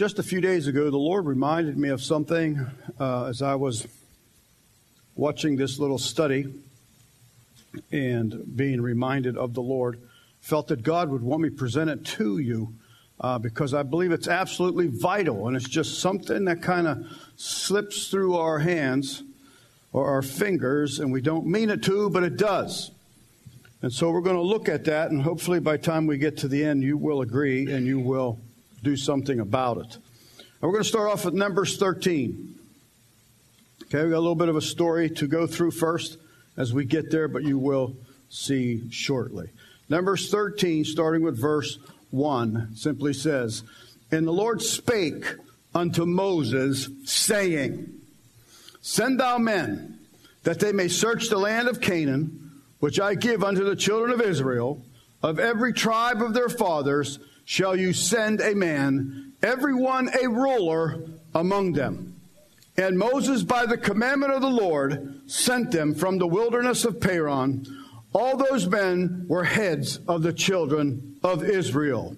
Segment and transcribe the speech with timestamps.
[0.00, 2.66] just a few days ago, the Lord reminded me of something
[2.98, 3.86] uh, as I was
[5.14, 6.54] watching this little study
[7.92, 10.00] and being reminded of the Lord.
[10.40, 12.72] Felt that God would want me to present it to you
[13.20, 17.06] uh, because I believe it's absolutely vital and it's just something that kind of
[17.36, 19.22] slips through our hands
[19.92, 22.90] or our fingers and we don't mean it to, but it does.
[23.82, 26.38] And so we're going to look at that, and hopefully by the time we get
[26.38, 28.38] to the end, you will agree and you will
[28.82, 29.94] do something about it.
[29.94, 32.54] And we're going to start off with Numbers 13.
[33.84, 36.18] Okay, we got a little bit of a story to go through first
[36.56, 37.96] as we get there, but you will
[38.28, 39.50] see shortly.
[39.88, 41.78] Numbers 13, starting with verse
[42.10, 43.64] 1, simply says,
[44.10, 45.24] And the Lord spake
[45.74, 47.92] unto Moses, saying,
[48.80, 49.98] Send thou men,
[50.44, 52.40] that they may search the land of Canaan
[52.80, 54.82] which I give unto the children of Israel,
[55.22, 57.18] of every tribe of their fathers
[57.50, 61.02] shall you send a man, every one a ruler
[61.34, 62.14] among them.
[62.76, 67.66] And Moses, by the commandment of the Lord, sent them from the wilderness of Paran.
[68.12, 72.16] All those men were heads of the children of Israel.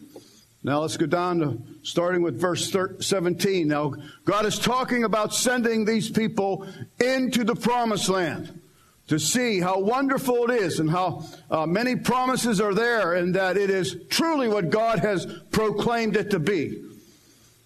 [0.62, 3.67] Now let's go down to starting with verse 17.
[3.67, 3.94] Now,
[4.27, 6.67] God is talking about sending these people
[7.00, 8.61] into the promised land
[9.08, 13.56] to see how wonderful it is and how uh, many promises are there and that
[13.56, 16.83] it is truly what God has proclaimed it to be.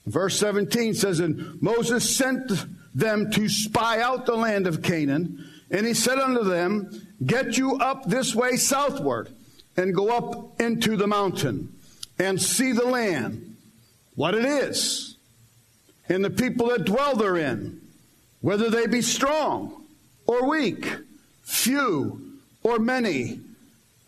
[0.06, 2.50] Verse 17 says, And Moses sent
[2.94, 6.90] them to spy out the land of Canaan, and he said unto them,
[7.24, 9.30] Get you up this way southward,
[9.76, 11.74] and go up into the mountain,
[12.18, 13.56] and see the land,
[14.14, 15.16] what it is,
[16.08, 17.80] and the people that dwell therein,
[18.40, 19.84] whether they be strong
[20.26, 20.86] or weak
[21.46, 22.20] few
[22.62, 23.40] or many,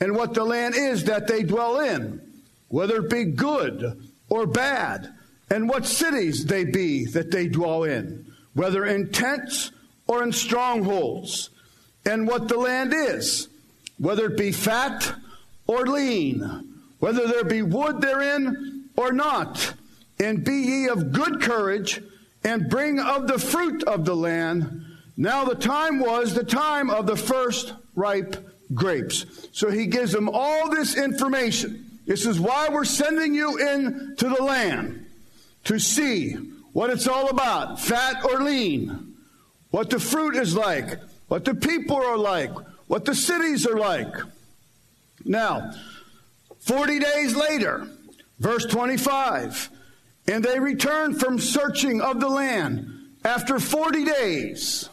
[0.00, 2.20] and what the land is that they dwell in,
[2.68, 5.14] whether it be good or bad,
[5.48, 9.70] and what cities they be that they dwell in, whether in tents
[10.08, 11.50] or in strongholds,
[12.04, 13.48] and what the land is,
[13.98, 15.14] whether it be fat
[15.66, 19.74] or lean, whether there be wood therein or not.
[20.18, 22.02] And be ye of good courage,
[22.42, 24.84] and bring of the fruit of the land
[25.18, 28.36] now the time was the time of the first ripe
[28.72, 29.26] grapes.
[29.50, 32.00] So he gives them all this information.
[32.06, 35.06] This is why we're sending you into the land
[35.64, 36.34] to see
[36.72, 39.16] what it's all about, fat or lean,
[39.70, 42.52] what the fruit is like, what the people are like,
[42.86, 44.14] what the cities are like.
[45.24, 45.72] Now,
[46.60, 47.88] 40 days later,
[48.38, 49.68] verse 25,
[50.28, 52.88] and they returned from searching of the land
[53.24, 54.88] after 40 days.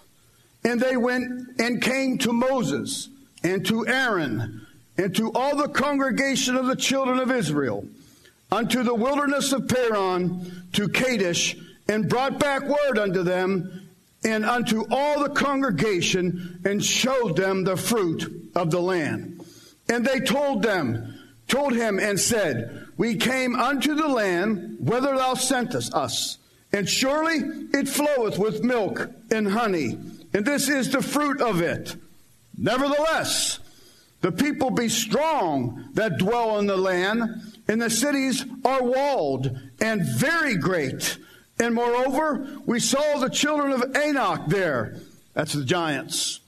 [0.66, 3.10] And they went and came to Moses
[3.44, 4.66] and to Aaron
[4.98, 7.86] and to all the congregation of the children of Israel
[8.52, 11.56] unto the wilderness of Paran to Kadesh
[11.88, 13.90] and brought back word unto them
[14.24, 19.46] and unto all the congregation and showed them the fruit of the land.
[19.88, 21.14] And they told them,
[21.48, 26.40] told him and said, We came unto the land whither thou sentest us,
[26.74, 27.36] and surely
[27.72, 30.00] it floweth with milk and honey
[30.36, 31.96] and this is the fruit of it.
[32.58, 33.60] Nevertheless,
[34.20, 37.24] the people be strong that dwell in the land,
[37.70, 41.18] and the cities are walled and very great.
[41.58, 44.98] And moreover, we saw the children of Anak there.
[45.36, 46.42] That's the giants.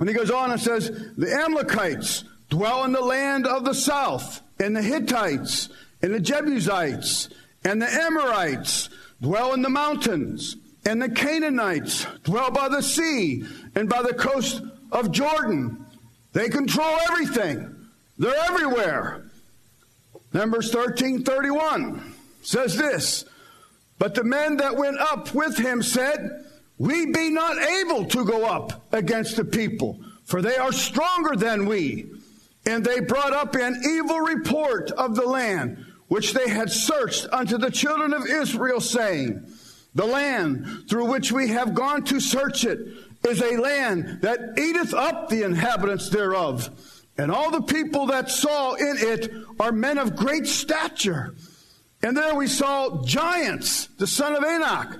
[0.00, 0.88] And he goes on and says,
[1.18, 5.68] The Amalekites dwell in the land of the south, and the Hittites,
[6.00, 7.28] and the Jebusites,
[7.62, 8.88] and the Amorites
[9.20, 10.56] dwell in the mountains.
[10.88, 13.44] And the Canaanites dwell by the sea
[13.74, 15.84] and by the coast of Jordan.
[16.32, 17.76] They control everything.
[18.16, 19.26] They're everywhere.
[20.32, 23.26] Numbers 13 31 says this
[23.98, 26.46] But the men that went up with him said,
[26.78, 31.66] We be not able to go up against the people, for they are stronger than
[31.66, 32.06] we.
[32.64, 37.58] And they brought up an evil report of the land which they had searched unto
[37.58, 39.46] the children of Israel, saying,
[39.94, 42.78] the land through which we have gone to search it
[43.26, 46.70] is a land that eateth up the inhabitants thereof.
[47.16, 51.34] And all the people that saw in it are men of great stature.
[52.02, 54.96] And there we saw giants, the son of Anak,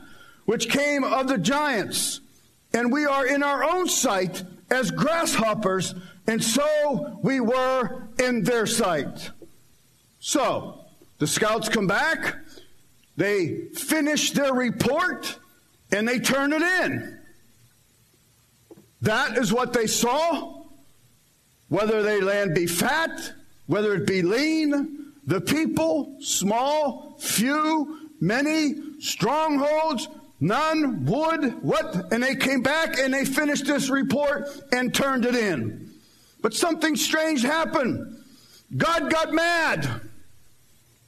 [0.46, 2.20] which came of the giants.
[2.74, 5.94] And we are in our own sight as grasshoppers,
[6.26, 9.30] and so we were in their sight.
[10.20, 10.84] So,
[11.18, 12.36] the scouts come back.
[13.18, 15.40] They finish their report
[15.90, 17.18] and they turn it in.
[19.02, 20.62] That is what they saw.
[21.68, 23.32] Whether they land be fat,
[23.66, 30.06] whether it be lean, the people, small, few, many strongholds,
[30.38, 32.12] none would, what?
[32.12, 35.90] And they came back and they finished this report and turned it in.
[36.40, 38.16] But something strange happened.
[38.76, 40.02] God got mad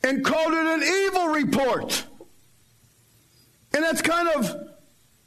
[0.02, 2.05] and called it an evil report.
[3.75, 4.70] And that's kind of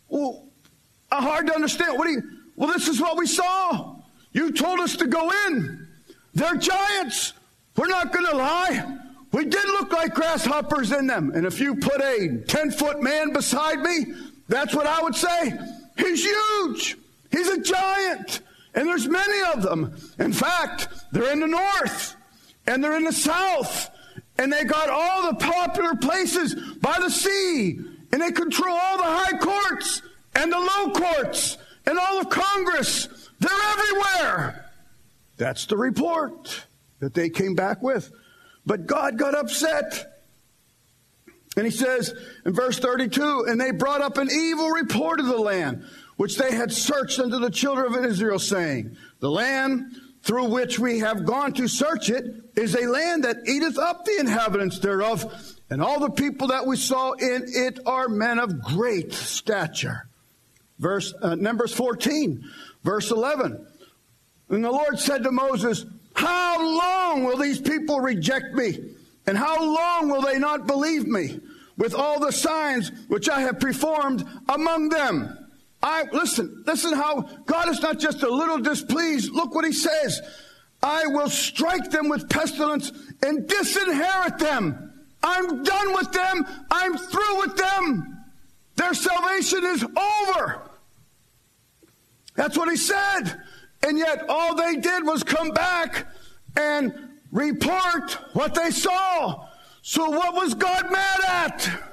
[0.09, 0.47] well,
[1.11, 1.97] uh, hard to understand.
[1.97, 2.21] What do you,
[2.55, 3.95] well, this is what we saw.
[4.31, 5.87] You told us to go in.
[6.33, 7.33] They're giants.
[7.77, 8.99] We're not going to lie.
[9.31, 11.31] We did look like grasshoppers in them.
[11.33, 14.13] And if you put a 10 foot man beside me,
[14.47, 15.53] that's what I would say.
[15.97, 16.97] He's huge.
[17.31, 18.41] He's a giant.
[18.75, 19.95] And there's many of them.
[20.19, 22.15] In fact, they're in the north
[22.67, 23.89] and they're in the south.
[24.37, 27.79] And they got all the popular places by the sea.
[28.11, 30.01] And they control all the high courts
[30.35, 33.07] and the low courts and all of Congress.
[33.39, 34.71] They're everywhere.
[35.37, 36.65] That's the report
[36.99, 38.11] that they came back with.
[38.65, 40.21] But God got upset.
[41.55, 42.13] And he says
[42.45, 45.85] in verse 32 and they brought up an evil report of the land,
[46.17, 50.99] which they had searched unto the children of Israel, saying, The land through which we
[50.99, 52.25] have gone to search it
[52.55, 55.25] is a land that eateth up the inhabitants thereof,
[55.69, 60.07] and all the people that we saw in it are men of great stature.
[60.79, 62.43] Verse uh, Numbers 14,
[62.83, 63.65] verse 11.
[64.49, 68.77] And the Lord said to Moses, how long will these people reject me?
[69.25, 71.39] And how long will they not believe me
[71.77, 75.42] with all the signs which I have performed among them?
[75.83, 79.33] I listen, listen how God is not just a little displeased.
[79.33, 80.21] Look what he says.
[80.81, 82.91] I will strike them with pestilence
[83.21, 84.93] and disinherit them.
[85.21, 86.45] I'm done with them.
[86.71, 88.25] I'm through with them.
[88.77, 90.61] Their salvation is over.
[92.35, 93.41] That's what he said.
[93.85, 96.07] And yet all they did was come back
[96.55, 99.47] and report what they saw.
[99.81, 101.92] So what was God mad at?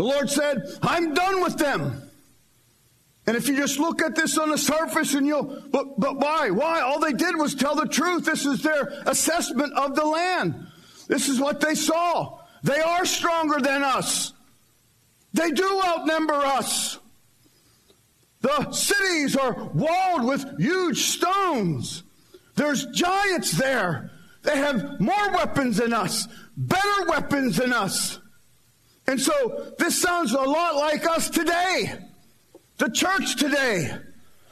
[0.00, 2.10] The Lord said, I'm done with them.
[3.26, 6.48] And if you just look at this on the surface and you'll, but, but why?
[6.48, 6.80] Why?
[6.80, 8.24] All they did was tell the truth.
[8.24, 10.54] This is their assessment of the land.
[11.06, 12.38] This is what they saw.
[12.62, 14.32] They are stronger than us.
[15.34, 16.98] They do outnumber us.
[18.40, 22.04] The cities are walled with huge stones.
[22.54, 24.12] There's giants there.
[24.44, 26.26] They have more weapons than us,
[26.56, 28.18] better weapons than us.
[29.06, 31.94] And so this sounds a lot like us today.
[32.78, 33.96] The church today.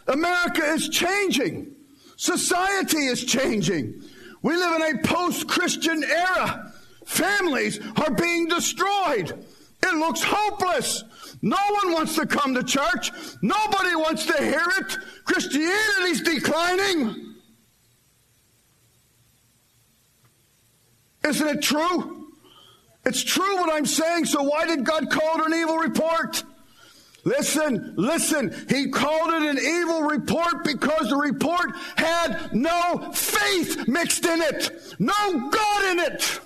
[0.06, 1.74] America is changing.
[2.16, 4.02] Society is changing.
[4.42, 6.72] We live in a post Christian era.
[7.04, 9.46] Families are being destroyed.
[9.82, 11.04] It looks hopeless.
[11.40, 13.12] No one wants to come to church.
[13.42, 14.96] Nobody wants to hear it.
[15.24, 17.36] Christianity's declining.
[21.24, 22.17] Isn't it true?
[23.08, 26.44] It's true what I'm saying, so why did God call it an evil report?
[27.24, 28.54] Listen, listen.
[28.68, 34.70] He called it an evil report because the report had no faith mixed in it,
[34.98, 36.40] no God in it.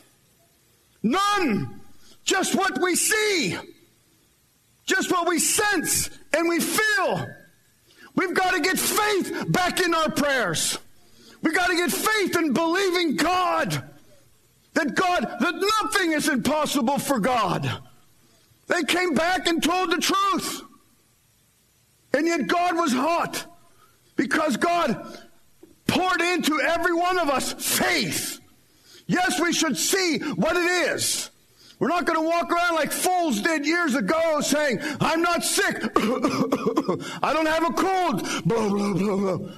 [1.02, 1.80] None.
[2.24, 3.58] Just what we see,
[4.86, 7.26] just what we sense and we feel.
[8.14, 10.78] We've got to get faith back in our prayers.
[11.42, 13.82] We've got to get faith in believing God.
[14.74, 17.70] That God, that nothing is impossible for God.
[18.68, 20.62] They came back and told the truth.
[22.14, 23.46] And yet God was hot
[24.16, 25.18] because God
[25.86, 28.40] poured into every one of us faith.
[29.06, 31.30] Yes, we should see what it is.
[31.78, 35.76] We're not going to walk around like fools did years ago saying, I'm not sick.
[37.22, 38.22] I don't have a cold.
[38.44, 39.52] Blah, blah, blah, blah.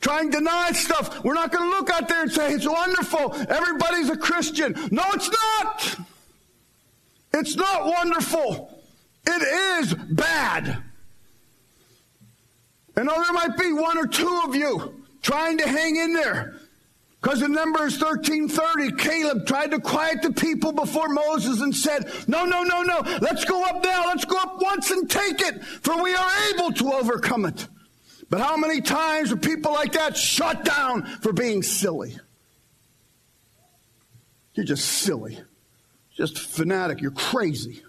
[0.00, 1.24] Trying to deny stuff.
[1.24, 3.34] We're not going to look out there and say, it's wonderful.
[3.48, 4.74] Everybody's a Christian.
[4.90, 5.96] No, it's not.
[7.34, 8.80] It's not wonderful.
[9.26, 10.82] It is bad.
[12.96, 16.54] And though there might be one or two of you trying to hang in there,
[17.20, 22.44] because in Numbers 1330, Caleb tried to quiet the people before Moses and said, No,
[22.44, 24.06] no, no, no, let's go up now.
[24.06, 27.66] Let's go up once and take it, for we are able to overcome it.
[28.28, 32.18] But how many times are people like that shut down for being silly?
[34.54, 35.38] You're just silly.
[36.16, 37.00] Just fanatic.
[37.00, 37.82] You're crazy.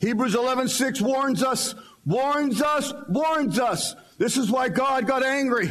[0.00, 3.94] Hebrews 11:6 warns us, warns us, warns us.
[4.18, 5.70] This is why God got angry.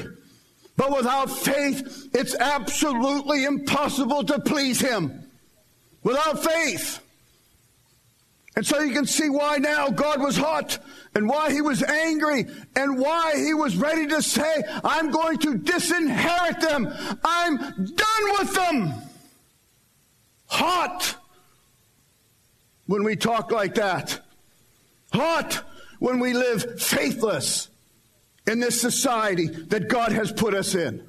[0.78, 5.30] But without faith, it's absolutely impossible to please Him.
[6.02, 7.02] Without faith.
[8.56, 10.78] And so you can see why now God was hot
[11.16, 15.58] and why he was angry and why he was ready to say, I'm going to
[15.58, 16.94] disinherit them.
[17.24, 18.94] I'm done with them.
[20.48, 21.16] Hot
[22.88, 24.20] when we talk like that.
[25.14, 25.64] Hot
[26.00, 27.70] when we live faithless
[28.48, 31.08] in this society that God has put us in.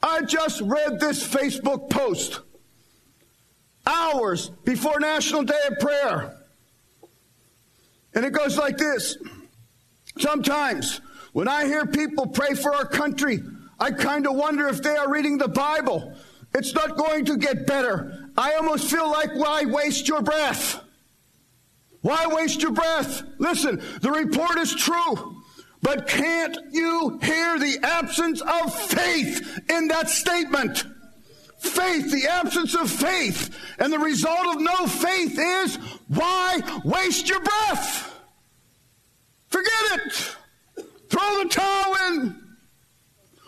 [0.00, 2.40] I just read this Facebook post
[3.84, 6.38] hours before National Day of Prayer.
[8.14, 9.16] And it goes like this.
[10.18, 11.00] Sometimes
[11.32, 13.40] when I hear people pray for our country,
[13.80, 16.14] I kind of wonder if they are reading the Bible.
[16.54, 18.30] It's not going to get better.
[18.36, 20.80] I almost feel like why waste your breath?
[22.02, 23.22] Why waste your breath?
[23.38, 25.36] Listen, the report is true.
[25.80, 30.84] But can't you hear the absence of faith in that statement?
[31.62, 33.56] Faith, the absence of faith.
[33.78, 35.76] And the result of no faith is
[36.08, 38.20] why waste your breath?
[39.48, 40.36] Forget it.
[41.08, 42.42] Throw the towel in.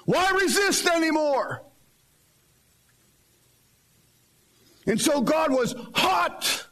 [0.04, 1.62] Why resist anymore?
[4.86, 6.66] And so God was hot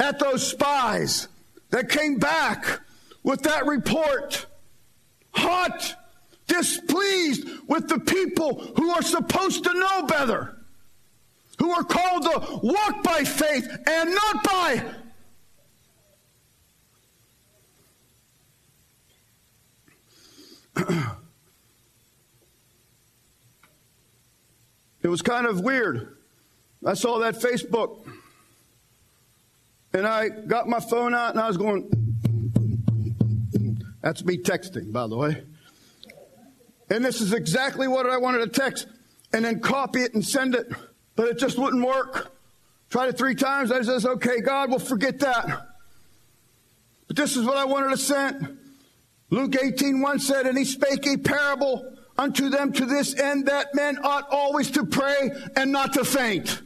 [0.00, 1.28] at those spies
[1.70, 2.80] that came back
[3.22, 4.46] with that report.
[5.32, 5.94] Hot,
[6.56, 10.56] displeased with the people who are supposed to know better,
[11.58, 14.84] who are called to walk by faith and not by.
[25.02, 26.16] it was kind of weird.
[26.84, 28.06] I saw that Facebook
[29.92, 31.88] and I got my phone out and I was going,
[34.02, 35.44] that's me texting, by the way.
[36.90, 38.86] And this is exactly what I wanted to text
[39.32, 40.72] and then copy it and send it,
[41.16, 42.32] but it just wouldn't work.
[42.90, 43.72] Tried it three times.
[43.72, 45.68] I says, okay, God, we'll forget that.
[47.08, 48.58] But this is what I wanted to send.
[49.30, 53.74] Luke 18, 1 said, and he spake a parable unto them to this end that
[53.74, 56.62] men ought always to pray and not to faint,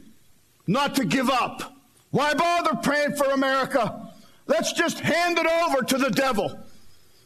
[0.67, 1.75] not to give up.
[2.11, 4.11] Why bother praying for America?
[4.45, 6.59] Let's just hand it over to the devil.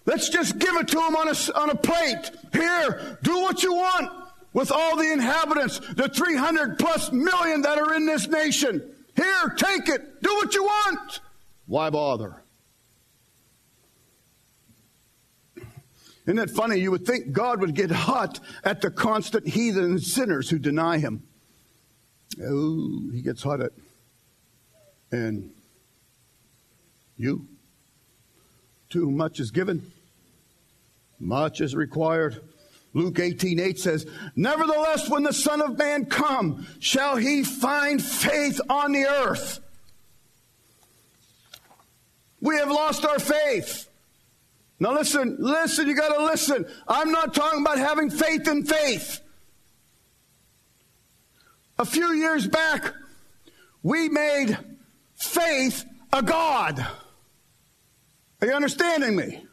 [0.05, 2.31] Let's just give it to him on a, on a plate.
[2.51, 4.11] Here, do what you want
[4.51, 8.83] with all the inhabitants, the 300 plus million that are in this nation.
[9.15, 10.21] Here, take it.
[10.21, 11.19] Do what you want.
[11.67, 12.43] Why bother?
[16.25, 16.77] Isn't it funny?
[16.77, 21.23] You would think God would get hot at the constant heathen sinners who deny him.
[22.41, 23.71] Oh, he gets hot at.
[25.11, 25.51] And
[27.17, 27.47] you?
[28.89, 29.91] Too much is given,
[31.23, 32.41] much is required.
[32.93, 38.61] Luke 18, 8 says, Nevertheless, when the Son of Man come, shall he find faith
[38.69, 39.59] on the earth?
[42.39, 43.89] We have lost our faith.
[44.79, 46.65] Now listen, listen, you gotta listen.
[46.87, 49.21] I'm not talking about having faith in faith.
[51.79, 52.93] A few years back,
[53.81, 54.57] we made
[55.15, 56.85] faith a God.
[58.41, 59.45] Are you understanding me?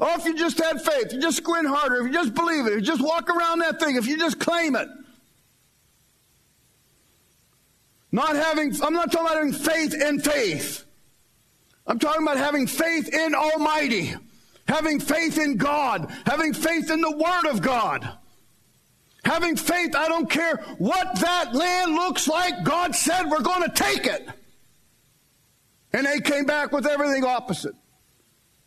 [0.00, 2.72] Oh, if you just had faith, you just squint harder, if you just believe it,
[2.72, 4.88] if you just walk around that thing, if you just claim it.
[8.12, 10.84] Not having, I'm not talking about having faith in faith.
[11.86, 14.14] I'm talking about having faith in Almighty,
[14.68, 18.08] having faith in God, having faith in the Word of God.
[19.24, 23.70] Having faith, I don't care what that land looks like, God said we're going to
[23.70, 24.26] take it.
[25.92, 27.74] And they came back with everything opposite.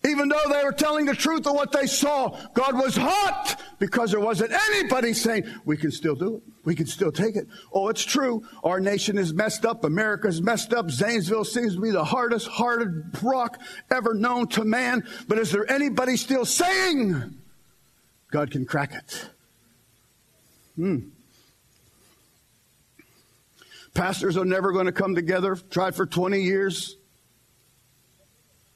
[0.04, 4.12] Even though they were telling the truth of what they saw, God was hot because
[4.12, 6.44] there wasn't anybody saying, we can still do it.
[6.64, 7.48] We can still take it.
[7.72, 8.44] Oh, it's true.
[8.64, 9.84] Our nation is messed up.
[9.84, 10.90] America's messed up.
[10.90, 13.60] Zanesville seems to be the hardest hearted rock
[13.92, 15.04] ever known to man.
[15.28, 17.38] But is there anybody still saying
[18.32, 19.30] God can crack it?
[20.78, 20.98] Hmm.
[23.94, 25.56] Pastors are never going to come together.
[25.56, 26.96] Tried for 20 years.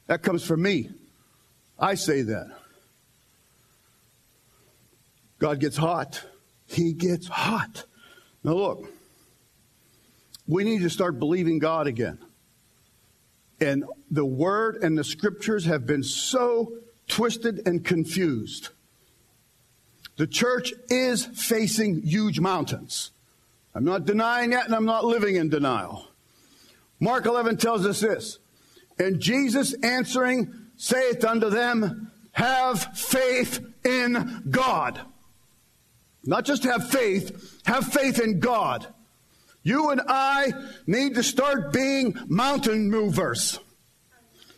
[0.06, 0.90] That comes from me.
[1.78, 2.56] I say that.
[5.38, 6.22] God gets hot.
[6.66, 7.84] He gets hot.
[8.42, 8.88] Now, look,
[10.46, 12.18] we need to start believing God again.
[13.60, 16.72] And the word and the scriptures have been so
[17.08, 18.70] twisted and confused.
[20.16, 23.10] The church is facing huge mountains.
[23.74, 26.08] I'm not denying that, and I'm not living in denial.
[26.98, 28.38] Mark 11 tells us this
[28.98, 35.00] and Jesus answering saith unto them, Have faith in God.
[36.24, 38.86] Not just have faith, have faith in God.
[39.62, 40.52] You and I
[40.86, 43.58] need to start being mountain movers.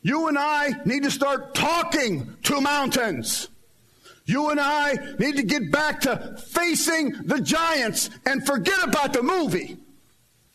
[0.02, 3.48] You and I need to start talking to mountains.
[4.25, 9.22] You and I need to get back to facing the giants and forget about the
[9.22, 9.78] movie.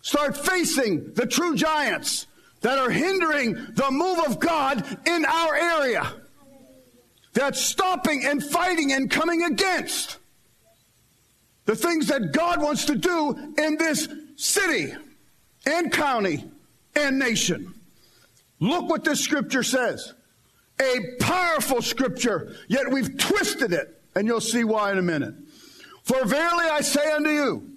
[0.02, 2.28] Start facing the true giants
[2.64, 6.12] that are hindering the move of God in our area.
[7.34, 10.18] That's stopping and fighting and coming against
[11.66, 14.94] the things that God wants to do in this city
[15.66, 16.44] and county
[16.96, 17.74] and nation.
[18.60, 20.14] Look what this scripture says.
[20.82, 25.36] A powerful scripture, yet we've twisted it, and you'll see why in a minute.
[26.04, 27.70] For verily I say unto you,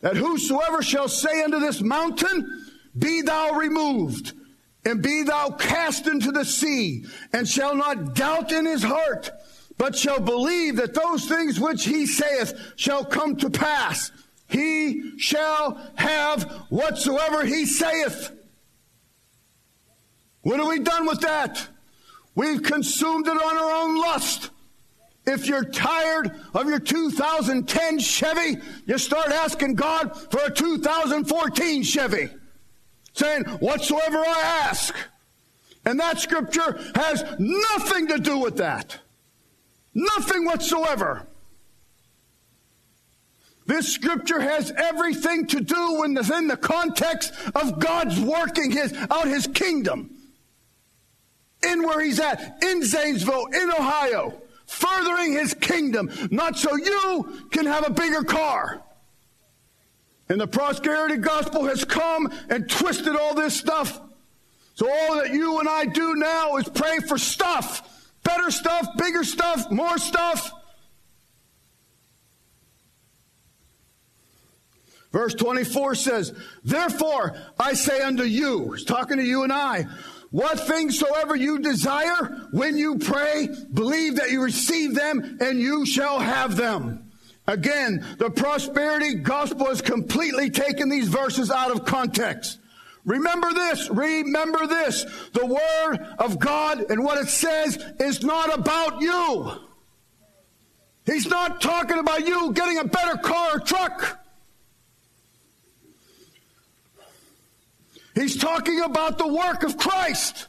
[0.00, 2.59] that whosoever shall say unto this mountain,
[3.00, 4.34] Be thou removed,
[4.84, 9.30] and be thou cast into the sea, and shall not doubt in his heart,
[9.78, 14.12] but shall believe that those things which he saith shall come to pass,
[14.46, 18.30] he shall have whatsoever he saith.
[20.42, 21.66] What have we done with that?
[22.34, 24.50] We've consumed it on our own lust.
[25.26, 32.30] If you're tired of your 2010 Chevy, you start asking God for a 2014 Chevy.
[33.20, 34.96] Saying, whatsoever I ask.
[35.84, 38.98] And that scripture has nothing to do with that.
[39.92, 41.26] Nothing whatsoever.
[43.66, 49.46] This scripture has everything to do within the context of God's working his, out his
[49.46, 50.16] kingdom.
[51.62, 57.66] In where he's at, in Zanesville, in Ohio furthering his kingdom, not so you can
[57.66, 58.82] have a bigger car.
[60.30, 64.00] And the prosperity gospel has come and twisted all this stuff.
[64.76, 68.12] So all that you and I do now is pray for stuff.
[68.22, 70.52] Better stuff, bigger stuff, more stuff.
[75.10, 76.32] Verse 24 says,
[76.62, 79.86] Therefore I say unto you, he's talking to you and I,
[80.30, 85.84] what things soever you desire, when you pray, believe that you receive them and you
[85.84, 87.09] shall have them.
[87.50, 92.60] Again, the prosperity gospel has completely taken these verses out of context.
[93.04, 95.04] Remember this, remember this.
[95.32, 99.50] The word of God and what it says is not about you.
[101.06, 104.20] He's not talking about you getting a better car or truck.
[108.14, 110.46] He's talking about the work of Christ.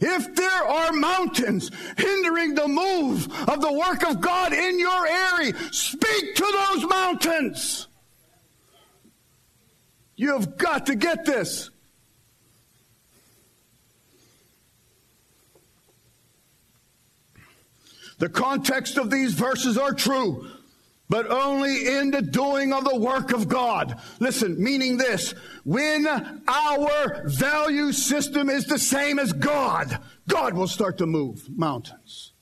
[0.00, 5.52] If there are mountains hindering the move of the work of God in your area,
[5.72, 7.86] speak to those mountains.
[10.16, 11.70] You have got to get this.
[18.18, 20.46] The context of these verses are true
[21.10, 24.00] but only in the doing of the work of God.
[24.20, 25.32] Listen, meaning this,
[25.64, 32.32] when our value system is the same as God, God will start to move mountains.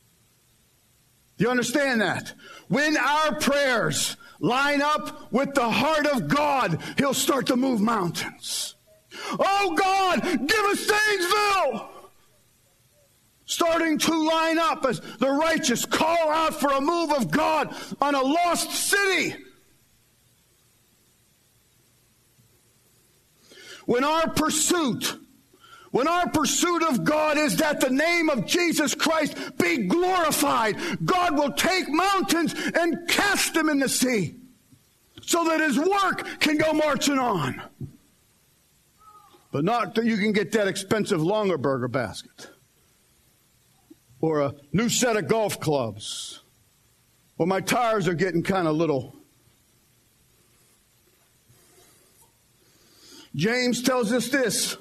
[1.38, 2.34] You understand that?
[2.68, 8.74] When our prayers line up with the heart of God, He'll start to move mountains.
[9.30, 11.97] Oh God, give us Zanesville!
[13.48, 18.14] Starting to line up as the righteous call out for a move of God on
[18.14, 19.34] a lost city.
[23.86, 25.16] When our pursuit,
[25.92, 31.38] when our pursuit of God is that the name of Jesus Christ be glorified, God
[31.38, 34.36] will take mountains and cast them in the sea
[35.22, 37.62] so that his work can go marching on.
[39.50, 42.50] But not that you can get that expensive Longaberger basket
[44.20, 46.40] or a new set of golf clubs.
[47.36, 49.14] Well, my tires are getting kind of little.
[53.36, 54.76] James tells us this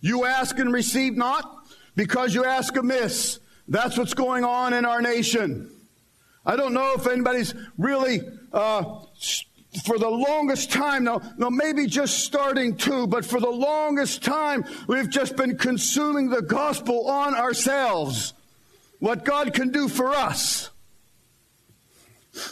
[0.00, 3.40] You ask and receive not because you ask amiss.
[3.68, 5.70] That's what's going on in our nation.
[6.46, 8.82] I don't know if anybody's really, uh,
[9.84, 14.64] for the longest time, now, now maybe just starting to, but for the longest time,
[14.88, 18.32] we've just been consuming the gospel on ourselves
[19.00, 20.70] what God can do for us.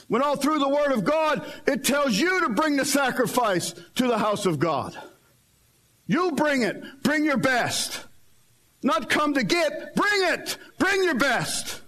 [0.08, 4.08] When all through the Word of God, it tells you to bring the sacrifice to
[4.08, 4.98] the house of God.
[6.06, 6.82] You bring it.
[7.02, 8.04] Bring your best.
[8.82, 10.56] Not come to get, bring it.
[10.78, 11.80] Bring your best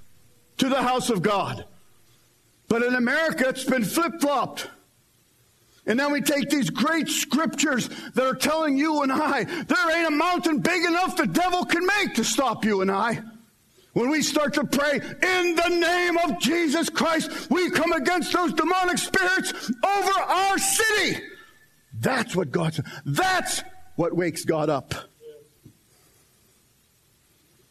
[0.59, 1.65] to the house of God.
[2.69, 4.69] But in America, it's been flip flopped.
[5.87, 10.09] And then we take these great scriptures that are telling you and I, there ain't
[10.09, 13.23] a mountain big enough the devil can make to stop you and I.
[13.93, 18.53] When we start to pray in the name of Jesus Christ, we come against those
[18.53, 19.53] demonic spirits
[19.85, 21.23] over our city.
[21.99, 22.77] That's what God.
[23.05, 23.63] That's
[23.97, 24.95] what wakes God up.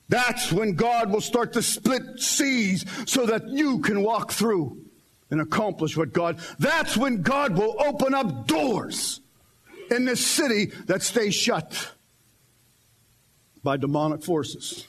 [0.10, 4.78] That's when God will start to split seas so that you can walk through
[5.32, 6.40] and accomplish what God.
[6.58, 9.22] That's when God will open up doors
[9.92, 11.92] in this city that stays shut
[13.64, 14.88] by demonic forces.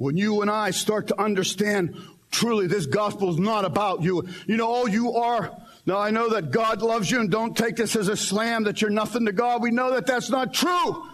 [0.00, 1.94] When you and I start to understand
[2.30, 4.26] truly this gospel is not about you.
[4.46, 5.54] You know, all you are.
[5.84, 8.80] Now I know that God loves you and don't take this as a slam that
[8.80, 9.60] you're nothing to God.
[9.60, 11.04] We know that that's not true.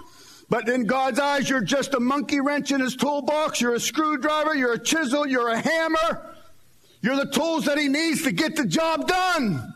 [0.49, 3.61] But in God's eyes, you're just a monkey wrench in his toolbox.
[3.61, 4.55] You're a screwdriver.
[4.55, 5.27] You're a chisel.
[5.27, 6.37] You're a hammer.
[7.01, 9.75] You're the tools that he needs to get the job done.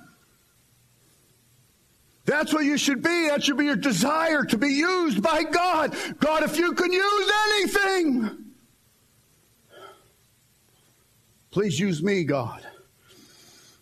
[2.26, 3.26] That's what you should be.
[3.26, 5.96] That should be your desire to be used by God.
[6.20, 8.39] God, if you can use anything,
[11.50, 12.66] please use me, God.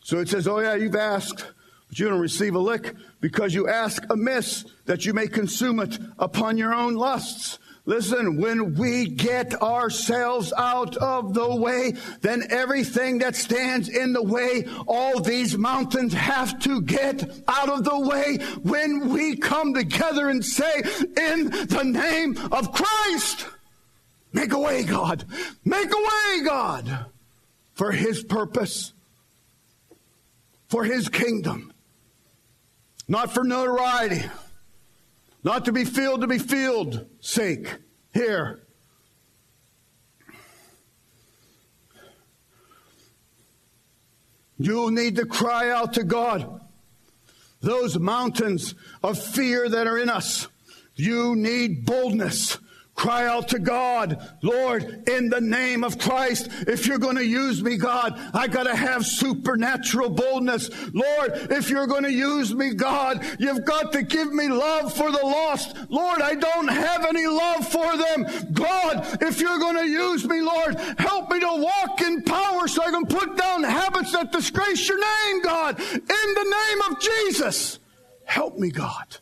[0.03, 1.47] So it says, Oh, yeah, you've asked,
[1.89, 5.99] but you don't receive a lick because you ask amiss that you may consume it
[6.19, 7.59] upon your own lusts.
[7.89, 14.23] Listen, when we get ourselves out of the way, then everything that stands in the
[14.23, 20.29] way, all these mountains have to get out of the way when we come together
[20.29, 20.83] and say,
[21.17, 23.47] in the name of Christ,
[24.35, 25.25] make a way, God.
[25.65, 27.07] Make a way, God,
[27.79, 28.93] for his purpose,
[30.69, 31.73] for his kingdom,
[33.09, 34.29] not for notoriety
[35.45, 37.77] not to be filled to be filled sake.
[38.13, 38.61] Here.
[44.59, 46.61] You'll need to cry out to God.
[47.61, 50.49] Those mountains of fear that are in us.
[50.97, 52.59] You need boldness.
[52.99, 56.49] Cry out to God, Lord, in the name of Christ.
[56.67, 60.69] If you're going to use me, God, I got to have supernatural boldness.
[60.93, 65.13] Lord, if you're going to use me, God, you've got to give me love for
[65.13, 65.77] the lost.
[65.89, 68.53] Lord, I don't have any love for them.
[68.53, 72.83] God, if you're going to use me, Lord, help me to walk in power so
[72.83, 75.79] I can put down habits that disgrace your name, God.
[75.79, 77.79] In the name of Jesus,
[78.25, 79.19] help me, God.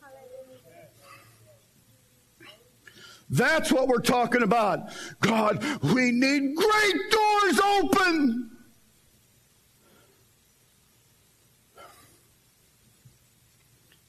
[3.29, 4.91] That's what we're talking about.
[5.21, 8.51] God, we need great doors open.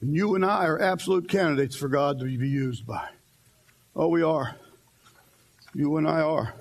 [0.02, 3.10] And you and I are absolute candidates for God to be used by.
[3.96, 4.56] Oh, we are.
[5.74, 6.54] You and I are.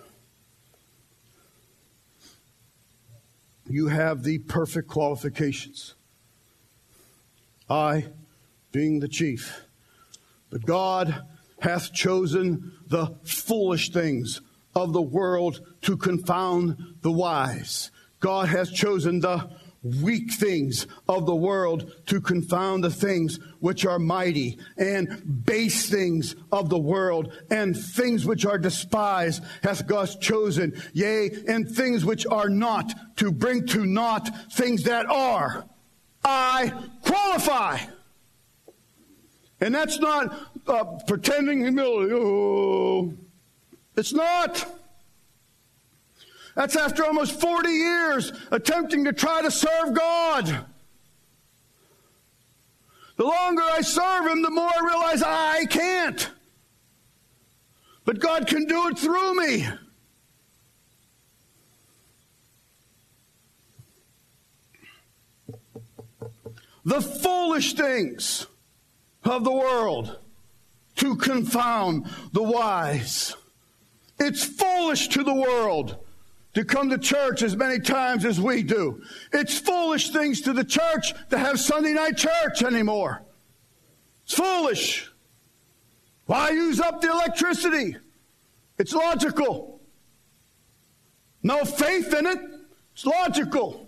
[3.69, 5.95] You have the perfect qualifications.
[7.69, 8.07] I,
[8.73, 9.67] being the chief.
[10.51, 11.23] But God
[11.61, 14.41] hath chosen the foolish things
[14.75, 17.91] of the world to confound the wise.
[18.21, 19.49] God has chosen the
[20.03, 26.35] weak things of the world to confound the things which are mighty and base things
[26.51, 27.33] of the world.
[27.51, 33.31] And things which are despised hath God chosen yea and things which are not to
[33.31, 35.65] bring to naught things that are.
[36.25, 37.79] I qualify.
[39.61, 40.37] And that's not
[40.69, 42.13] uh, pretending humility.
[42.15, 43.15] Oh,
[43.97, 44.67] it's not.
[46.55, 50.67] That's after almost 40 years attempting to try to serve God.
[53.17, 56.31] The longer I serve Him, the more I realize I can't.
[58.05, 59.69] But God can do it through me.
[66.85, 68.47] The foolish things
[69.25, 70.19] of the world
[70.97, 73.35] to confound the wise.
[74.19, 75.97] It's foolish to the world
[76.55, 79.03] to come to church as many times as we do.
[79.33, 83.23] It's foolish things to the church to have Sunday night church anymore.
[84.25, 85.11] It's foolish.
[86.25, 87.97] Why use up the electricity?
[88.79, 89.81] It's logical.
[91.43, 92.39] No faith in it.
[92.95, 93.87] It's logical.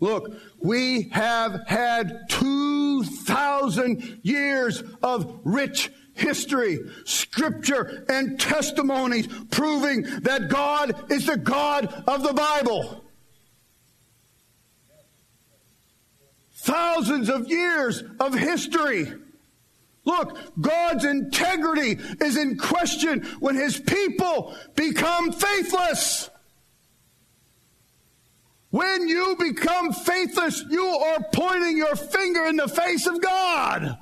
[0.00, 0.34] Look,
[0.66, 11.26] we have had 2,000 years of rich history, scripture, and testimonies proving that God is
[11.26, 13.04] the God of the Bible.
[16.54, 19.12] Thousands of years of history.
[20.04, 26.28] Look, God's integrity is in question when his people become faithless.
[28.76, 33.96] When you become faithless, you are pointing your finger in the face of God.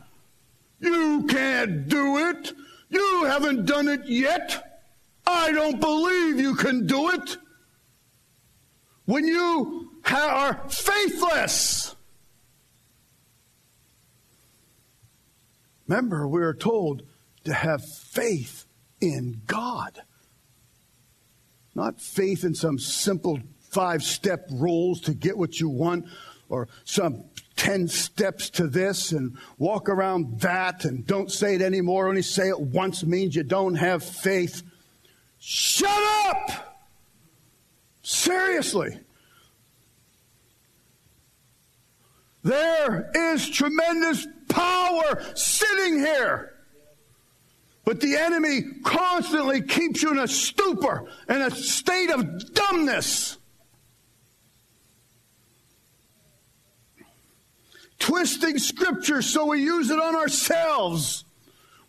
[0.81, 2.53] You can't do it.
[2.89, 4.83] You haven't done it yet.
[5.25, 7.37] I don't believe you can do it.
[9.05, 11.95] When you are faithless,
[15.87, 17.03] remember, we are told
[17.45, 18.67] to have faith
[19.01, 20.03] in God,
[21.77, 23.39] not faith in some simple
[23.75, 26.07] five step rules to get what you want
[26.49, 27.25] or some
[27.57, 32.09] 10 steps to this and walk around that and don't say it anymore.
[32.09, 34.63] Only say it once means you don't have faith.
[35.41, 35.91] Shut
[36.27, 36.85] up!
[38.03, 38.99] Seriously.
[42.45, 46.55] There is tremendous power sitting here.
[47.85, 53.39] But the enemy constantly keeps you in a stupor, in a state of dumbness.
[58.05, 61.25] Twisting scripture so we use it on ourselves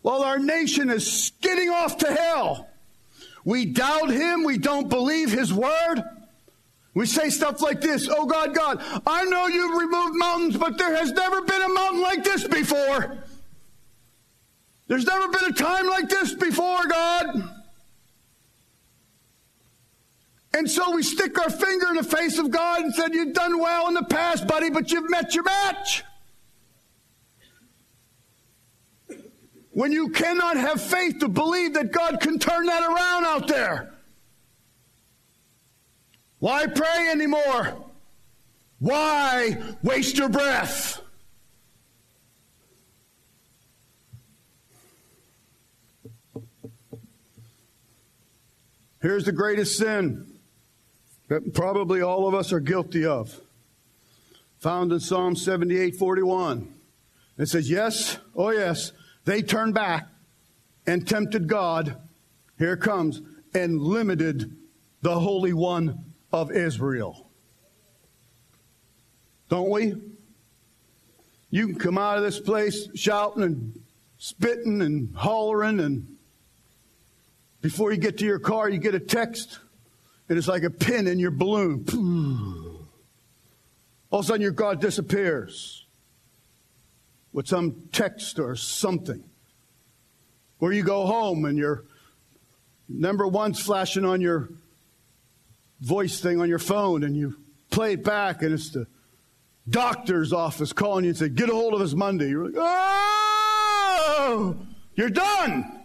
[0.00, 2.70] while our nation is skidding off to hell.
[3.44, 6.02] We doubt him, we don't believe his word.
[6.94, 10.96] We say stuff like this Oh God, God, I know you've removed mountains, but there
[10.96, 13.18] has never been a mountain like this before.
[14.86, 17.50] There's never been a time like this before, God.
[20.56, 23.58] And so we stick our finger in the face of God and said, You've done
[23.58, 26.02] well in the past, buddy, but you've met your match.
[29.72, 33.92] When you cannot have faith to believe that God can turn that around out there.
[36.38, 37.84] Why pray anymore?
[38.78, 41.02] Why waste your breath?
[49.02, 50.32] Here's the greatest sin
[51.28, 53.40] that probably all of us are guilty of.
[54.58, 56.72] Found in Psalm 78 41.
[57.38, 58.92] It says, Yes, oh yes,
[59.24, 60.08] they turned back
[60.86, 61.96] and tempted God.
[62.58, 63.20] Here comes,
[63.54, 64.56] and limited
[65.02, 67.28] the Holy One of Israel.
[69.48, 69.94] Don't we?
[71.50, 73.80] You can come out of this place shouting and
[74.18, 76.16] spitting and hollering, and
[77.60, 79.58] before you get to your car, you get a text,
[80.28, 81.84] and it's like a pin in your balloon.
[84.10, 85.84] All of a sudden, your God disappears
[87.32, 89.22] with some text or something.
[90.58, 91.84] Or you go home and your
[92.88, 94.48] number one's flashing on your
[95.80, 97.36] voice thing on your phone and you
[97.70, 98.86] play it back and it's the
[99.68, 102.30] doctor's office calling you and say, get a hold of us Monday.
[102.30, 104.56] You're like, oh,
[104.94, 105.75] you're done.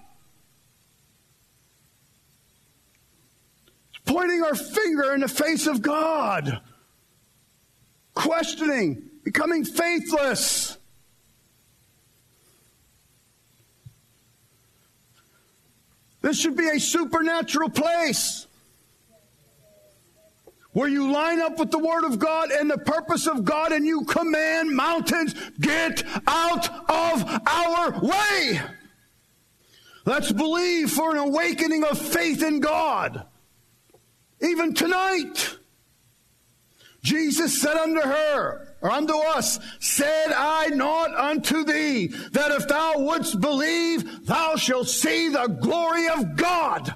[4.06, 6.62] Pointing our finger in the face of God,
[8.14, 10.78] questioning, becoming faithless.
[16.22, 18.48] This should be a supernatural place
[20.74, 23.86] where you line up with the Word of God and the purpose of God and
[23.86, 28.62] you command mountains, get out of our way.
[30.06, 33.26] Let's believe for an awakening of faith in God.
[34.42, 35.58] Even tonight,
[37.04, 43.00] Jesus said unto her, or unto us, said I not unto thee, that if thou
[43.00, 46.96] wouldst believe, thou shalt see the glory of God.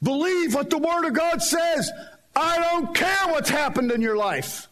[0.00, 1.90] Believe what the Word of God says.
[2.36, 4.67] I don't care what's happened in your life.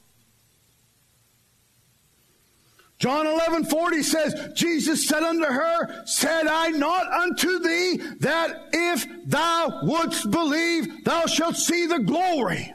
[2.98, 9.06] John 11 40 says, Jesus said unto her, Said I not unto thee that if
[9.26, 12.72] thou wouldst believe, thou shalt see the glory?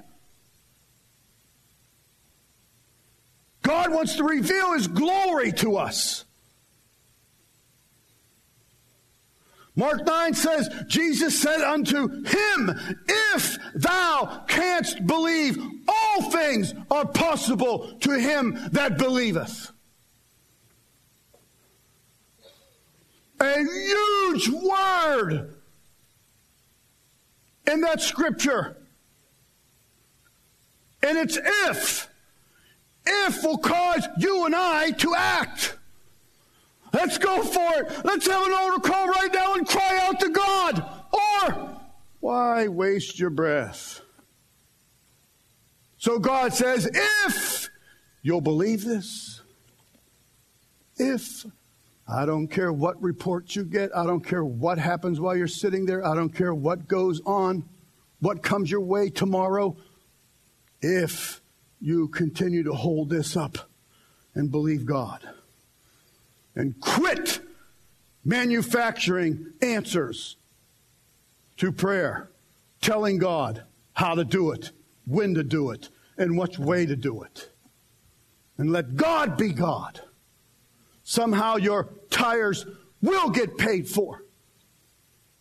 [3.63, 6.25] God wants to reveal his glory to us.
[9.75, 15.57] Mark 9 says, Jesus said unto him, If thou canst believe,
[15.87, 19.70] all things are possible to him that believeth.
[23.41, 25.55] A huge word
[27.65, 28.77] in that scripture.
[31.01, 32.07] And it's if.
[33.05, 35.75] If will cause you and I to act.
[36.93, 38.05] Let's go for it.
[38.05, 40.85] Let's have an altar call right now and cry out to God.
[41.11, 41.81] Or,
[42.19, 44.01] why waste your breath?
[45.97, 47.69] So God says, if
[48.21, 49.41] you'll believe this,
[50.97, 51.45] if
[52.11, 55.85] I don't care what reports you get, I don't care what happens while you're sitting
[55.85, 57.63] there, I don't care what goes on,
[58.19, 59.77] what comes your way tomorrow,
[60.81, 61.41] if
[61.79, 63.57] you continue to hold this up
[64.35, 65.27] and believe God
[66.55, 67.39] and quit
[68.25, 70.35] manufacturing answers
[71.57, 72.29] to prayer,
[72.81, 74.71] telling God how to do it,
[75.05, 77.49] when to do it, and which way to do it.
[78.57, 80.01] and let God be God.
[81.11, 82.65] Somehow your tires
[83.01, 84.23] will get paid for.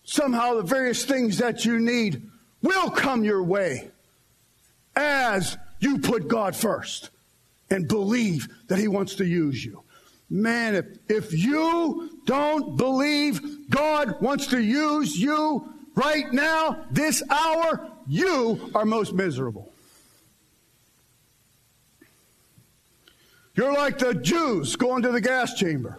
[0.02, 2.28] Somehow the various things that you need
[2.61, 3.92] will come your way
[4.96, 7.11] as you put God first
[7.70, 9.85] and believe that He wants to use you.
[10.28, 17.92] Man, if, if you don't believe God wants to use you right now, this hour,
[18.09, 19.72] you are most miserable.
[23.60, 25.98] You're like the Jews going to the gas chamber.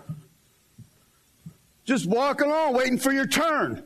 [1.86, 3.84] Just walking along, waiting for your turn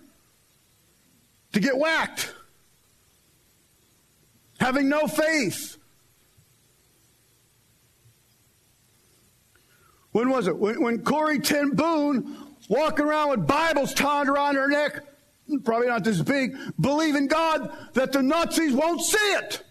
[1.52, 2.34] to get whacked.
[4.62, 5.76] Having no faith.
[10.14, 10.56] When was it?
[10.56, 15.02] When, when Corrie ten Boom walking around with Bibles tied around her neck,
[15.66, 19.64] probably not this big, believing God that the Nazis won't see it.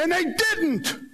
[0.00, 1.08] And they didn't.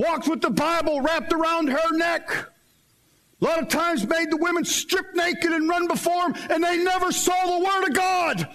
[0.00, 2.30] Walked with the Bible wrapped around her neck.
[2.30, 6.78] A lot of times made the women strip naked and run before him, and they
[6.78, 8.48] never saw the Word of God.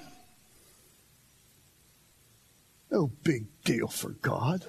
[2.89, 4.65] No big deal for God.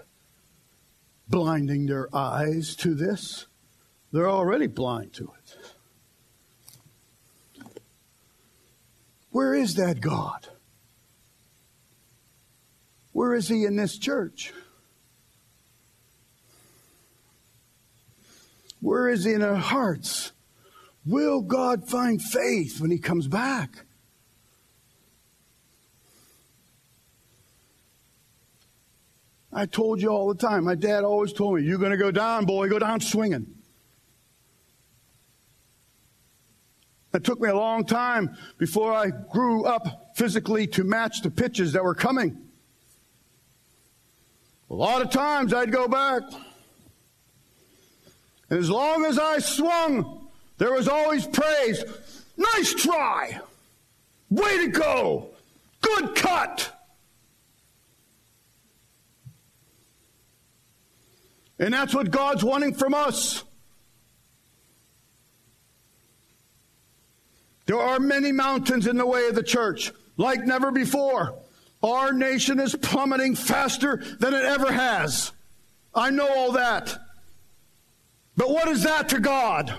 [1.27, 3.47] Blinding their eyes to this.
[4.13, 5.57] They're already blind to it.
[9.31, 10.47] Where is that God?
[13.13, 14.53] Where is He in this church?
[18.87, 20.31] Where is He in our hearts?
[21.05, 23.85] Will God find faith when He comes back?
[29.53, 30.63] I told you all the time.
[30.63, 33.49] My dad always told me, You're going to go down, boy, go down swinging.
[37.13, 41.73] It took me a long time before I grew up physically to match the pitches
[41.73, 42.41] that were coming.
[44.71, 46.23] A lot of times I'd go back.
[48.51, 50.29] And as long as I swung,
[50.59, 51.85] there was always praise.
[52.37, 53.41] Nice try.
[54.31, 55.31] Way to go.
[55.81, 56.73] Good cut.
[61.59, 63.43] And that's what God's wanting from us.
[67.67, 71.35] There are many mountains in the way of the church, like never before.
[71.83, 75.33] Our nation is plummeting faster than it ever has.
[75.95, 76.97] I know all that.
[78.37, 79.75] But what is that to God?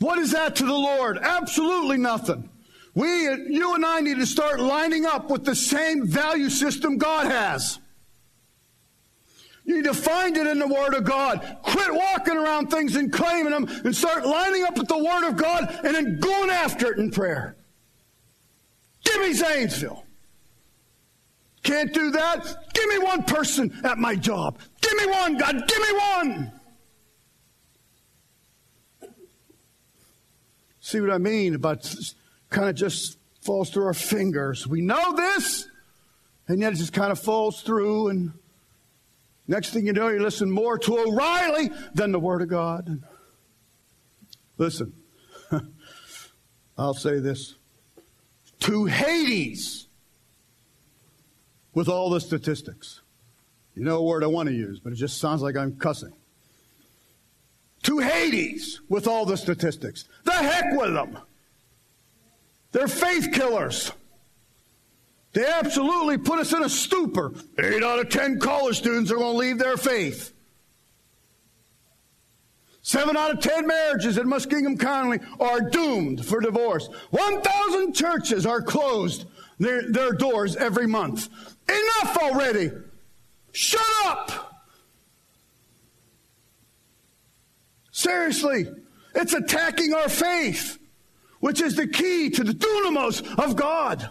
[0.00, 1.18] What is that to the Lord?
[1.18, 2.50] Absolutely nothing.
[2.94, 7.26] We, you and I need to start lining up with the same value system God
[7.26, 7.78] has.
[9.64, 11.58] You need to find it in the Word of God.
[11.62, 15.36] Quit walking around things and claiming them and start lining up with the Word of
[15.36, 17.56] God and then going after it in prayer.
[19.04, 20.04] Give me Zanesville.
[21.62, 22.72] Can't do that?
[22.74, 24.58] Give me one person at my job.
[24.82, 25.66] Give me one, God.
[25.66, 26.52] Give me one.
[30.84, 31.90] See what I mean about
[32.50, 34.66] kind of just falls through our fingers.
[34.66, 35.66] We know this,
[36.46, 38.34] and yet it just kind of falls through and
[39.46, 43.02] Next thing you know, you listen more to O'Reilly than the Word of God.
[44.56, 44.94] Listen,
[46.78, 47.56] I'll say this
[48.60, 49.86] to Hades
[51.74, 53.02] with all the statistics.
[53.74, 56.14] You know a word I want to use, but it just sounds like I'm cussing.
[57.84, 60.04] To Hades with all the statistics.
[60.24, 61.18] The heck with them.
[62.72, 63.92] They're faith killers.
[65.32, 67.32] They absolutely put us in a stupor.
[67.58, 70.32] Eight out of ten college students are going to leave their faith.
[72.82, 76.88] Seven out of ten marriages in Muskingum County are doomed for divorce.
[77.10, 79.26] 1,000 churches are closed
[79.58, 81.28] their, their doors every month.
[81.68, 82.70] Enough already.
[83.52, 84.53] Shut up.
[87.94, 88.66] Seriously,
[89.14, 90.80] it's attacking our faith,
[91.38, 94.10] which is the key to the dunamis of God.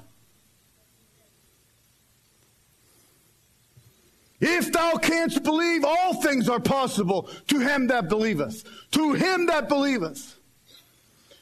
[4.40, 8.64] If thou canst believe, all things are possible to him that believeth.
[8.92, 10.40] To him that believeth.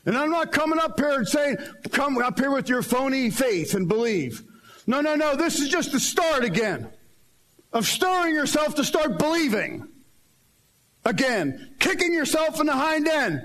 [0.08, 1.58] And I'm not coming up here and saying,
[1.92, 4.42] come up here with your phony faith and believe.
[4.88, 5.36] No, no, no.
[5.36, 6.90] This is just the start again
[7.72, 9.91] of stirring yourself to start believing.
[11.04, 13.42] Again, kicking yourself in the hind end.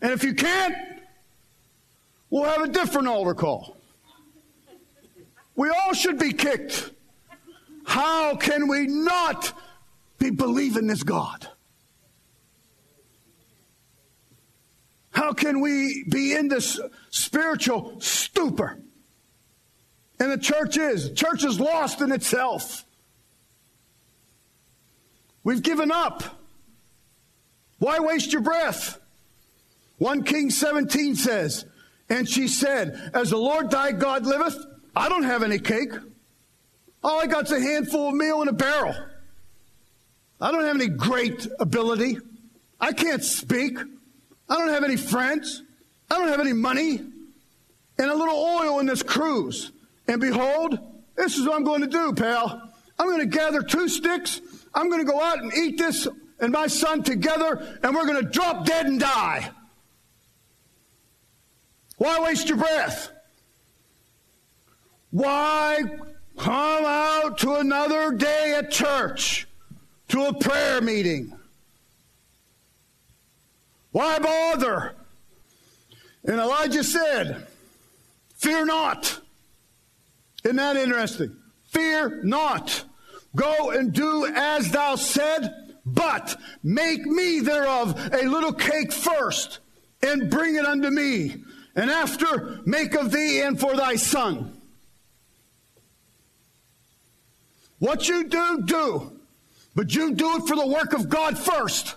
[0.00, 0.74] And if you can't,
[2.30, 3.76] we'll have a different altar call.
[5.56, 6.90] We all should be kicked.
[7.84, 9.52] How can we not
[10.18, 11.48] be believing this God?
[15.10, 16.80] How can we be in this
[17.10, 18.78] spiritual stupor?
[20.18, 21.10] And the church is.
[21.10, 22.84] The church is lost in itself.
[25.42, 26.22] We've given up.
[27.78, 29.00] Why waste your breath?
[29.98, 31.64] 1 King 17 says,
[32.08, 34.56] And she said, As the Lord thy God liveth,
[34.94, 35.92] I don't have any cake.
[37.02, 38.94] All I got's a handful of meal in a barrel.
[40.40, 42.18] I don't have any great ability.
[42.80, 43.78] I can't speak.
[44.48, 45.62] I don't have any friends.
[46.10, 46.96] I don't have any money.
[46.96, 49.70] And a little oil in this cruse.
[50.08, 50.78] And behold,
[51.14, 52.72] this is what I'm going to do, pal.
[52.98, 54.40] I'm going to gather two sticks.
[54.74, 56.06] I'm going to go out and eat this
[56.40, 59.50] and my son together, and we're going to drop dead and die.
[61.98, 63.10] Why waste your breath?
[65.10, 65.82] Why
[66.38, 69.46] come out to another day at church,
[70.08, 71.36] to a prayer meeting?
[73.92, 74.94] Why bother?
[76.24, 77.46] And Elijah said,
[78.36, 79.20] Fear not.
[80.44, 81.36] Isn't that interesting?
[81.68, 82.84] Fear not.
[83.34, 89.60] Go and do as thou said, but make me thereof a little cake first,
[90.02, 91.44] and bring it unto me.
[91.76, 94.60] And after, make of thee and for thy son.
[97.78, 99.20] What you do, do.
[99.74, 101.96] But you do it for the work of God first.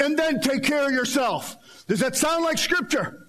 [0.00, 1.56] And then take care of yourself.
[1.86, 3.27] Does that sound like scripture?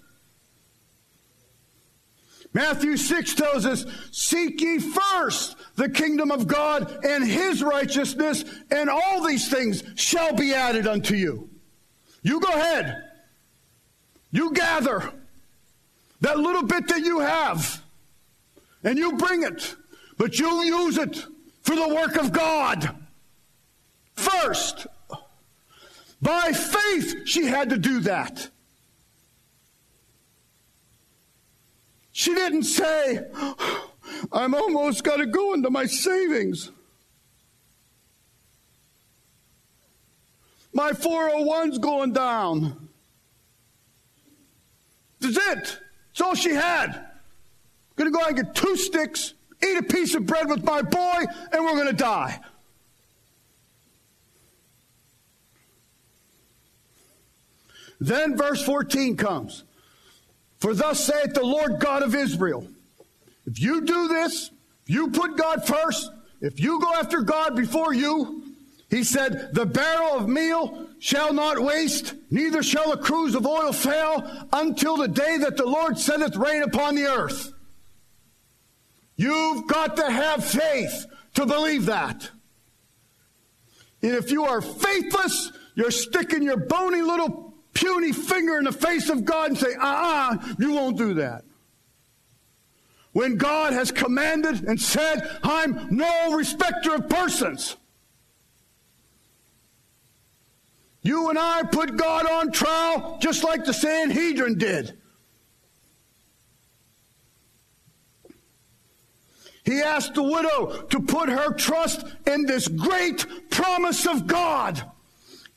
[2.52, 8.90] Matthew 6 tells us, Seek ye first the kingdom of God and his righteousness, and
[8.90, 11.48] all these things shall be added unto you.
[12.22, 13.04] You go ahead.
[14.32, 15.12] You gather
[16.20, 17.82] that little bit that you have,
[18.84, 19.74] and you bring it,
[20.18, 21.24] but you use it
[21.62, 22.96] for the work of God.
[24.14, 24.86] First,
[26.20, 28.50] by faith, she had to do that.
[32.20, 33.18] She didn't say,
[34.30, 36.70] I'm almost got to go into my savings.
[40.74, 42.90] My 401's going down.
[45.20, 45.80] That's it.
[46.08, 47.06] That's all she had.
[47.96, 49.32] Gonna go out and get two sticks,
[49.66, 52.38] eat a piece of bread with my boy, and we're gonna die.
[57.98, 59.64] Then verse 14 comes.
[60.60, 62.66] For thus saith the Lord God of Israel
[63.46, 64.50] if you do this,
[64.84, 68.44] if you put God first, if you go after God before you,
[68.90, 73.72] he said, the barrel of meal shall not waste, neither shall a cruse of oil
[73.72, 77.52] fail until the day that the Lord sendeth rain upon the earth.
[79.16, 82.30] You've got to have faith to believe that.
[84.02, 87.49] And if you are faithless, you're sticking your bony little
[87.80, 91.14] puny finger in the face of God and say, uh uh-uh, uh, you won't do
[91.14, 91.44] that.
[93.12, 97.76] When God has commanded and said, I'm no respecter of persons.
[101.02, 104.98] You and I put God on trial just like the Sanhedrin did.
[109.64, 114.84] He asked the widow to put her trust in this great promise of God.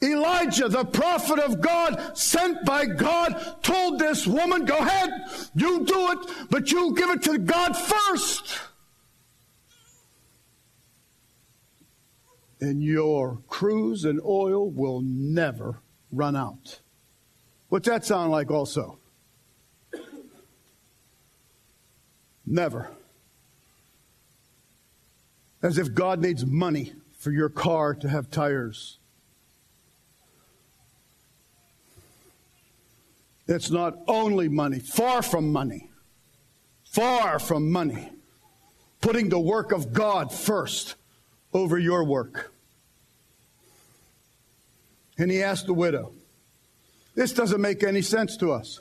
[0.03, 5.09] Elijah, the prophet of God, sent by God, told this woman, Go ahead,
[5.55, 8.59] you do it, but you give it to God first.
[12.59, 15.81] And your cruse and oil will never
[16.11, 16.79] run out.
[17.69, 18.99] What's that sound like, also?
[22.45, 22.91] Never.
[25.61, 28.99] As if God needs money for your car to have tires.
[33.47, 35.89] It's not only money, far from money.
[36.85, 38.11] Far from money.
[39.01, 40.95] Putting the work of God first
[41.53, 42.53] over your work.
[45.17, 46.13] And he asked the widow,
[47.15, 48.79] This doesn't make any sense to us.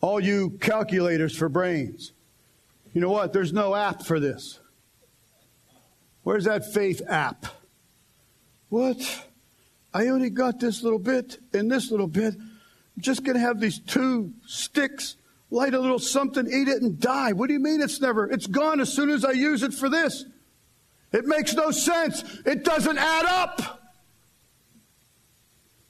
[0.00, 2.12] All you calculators for brains.
[2.94, 3.32] You know what?
[3.32, 4.60] There's no app for this.
[6.22, 7.46] Where's that faith app?
[8.68, 9.26] What?
[9.92, 12.34] I only got this little bit and this little bit
[13.00, 15.16] just going to have these two sticks,
[15.50, 17.32] light a little something, eat it, and die.
[17.32, 18.30] What do you mean it's never?
[18.30, 20.24] It's gone as soon as I use it for this.
[21.12, 22.22] It makes no sense.
[22.46, 23.80] It doesn't add up.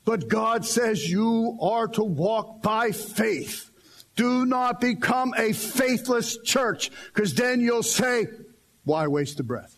[0.04, 3.70] But God says you are to walk by faith.
[4.16, 8.26] Do not become a faithless church, because then you'll say,
[8.84, 9.76] Why waste the breath?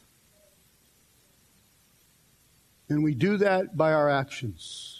[2.88, 4.91] And we do that by our actions.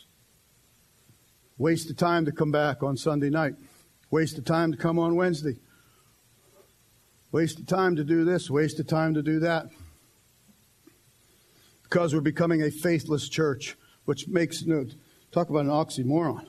[1.59, 3.55] Waste of time to come back on Sunday night.
[4.11, 5.57] Waste of time to come on Wednesday.
[7.31, 8.51] Waste of time to do this.
[8.51, 9.67] Waste of time to do that.
[11.93, 13.77] because we're becoming a faithless church,
[14.07, 14.87] which makes no
[15.31, 16.43] talk about an oxymoron.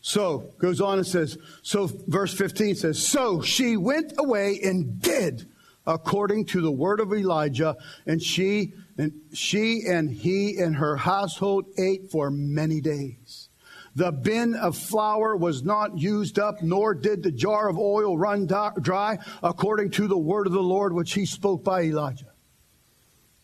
[0.00, 5.48] So goes on and says, so verse 15 says, so she went away and did
[5.86, 11.66] according to the word of Elijah, and she and she and he and her household
[11.78, 13.48] ate for many days.
[13.94, 18.46] The bin of flour was not used up, nor did the jar of oil run
[18.46, 22.32] dry, according to the word of the Lord which he spoke by Elijah.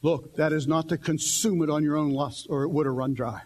[0.00, 2.94] Look, that is not to consume it on your own lust, or it would have
[2.94, 3.42] run dry,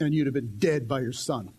[0.00, 1.52] and you'd have been dead by your son.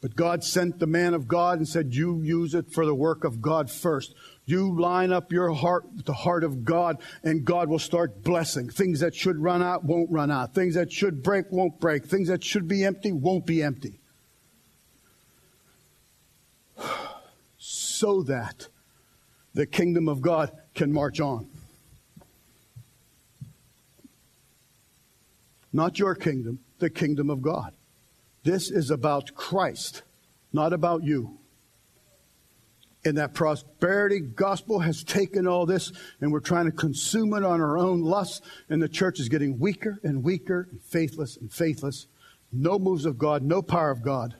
[0.00, 3.22] But God sent the man of God and said, You use it for the work
[3.22, 4.14] of God first.
[4.44, 8.68] You line up your heart with the heart of God, and God will start blessing.
[8.68, 10.54] Things that should run out won't run out.
[10.54, 12.06] Things that should break won't break.
[12.06, 14.00] Things that should be empty won't be empty.
[17.64, 18.66] So that
[19.54, 21.46] the kingdom of God can march on.
[25.72, 27.72] Not your kingdom, the kingdom of God.
[28.42, 30.02] This is about Christ,
[30.52, 31.38] not about you.
[33.04, 37.60] And that prosperity gospel has taken all this, and we're trying to consume it on
[37.60, 42.06] our own lusts, and the church is getting weaker and weaker and faithless and faithless.
[42.52, 44.36] No moves of God, no power of God.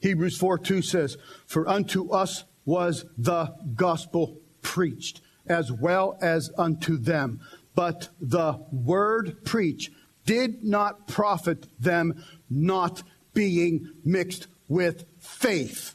[0.00, 1.16] Hebrews 4 2 says,
[1.46, 7.40] For unto us was the gospel preached as well as unto them.
[7.74, 9.90] But the word preached
[10.26, 13.02] did not profit them, not
[13.32, 15.94] being mixed with faith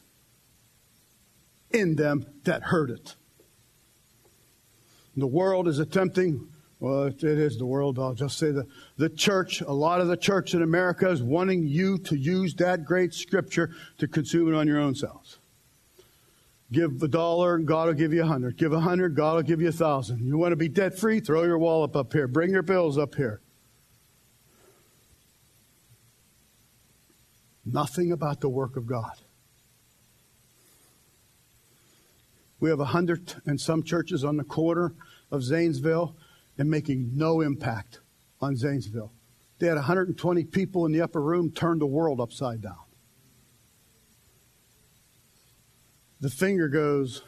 [1.70, 3.14] in them that heard it.
[5.16, 6.48] The world is attempting,
[6.80, 8.66] well, it is the world, I'll just say the,
[8.96, 12.84] the church, a lot of the church in America is wanting you to use that
[12.84, 15.38] great scripture to consume it on your own selves.
[16.72, 18.56] Give a dollar, and God will give you a hundred.
[18.56, 20.26] Give a hundred, God will give you a thousand.
[20.26, 21.20] You want to be debt free?
[21.20, 22.26] Throw your wallet up here.
[22.26, 23.42] Bring your bills up here.
[27.64, 29.12] Nothing about the work of God.
[32.60, 34.94] We have a hundred and some churches on the corner
[35.30, 36.14] of Zanesville
[36.58, 38.00] and making no impact
[38.40, 39.12] on Zanesville.
[39.58, 42.78] They had 120 people in the upper room, turned the world upside down.
[46.22, 47.20] the finger goes,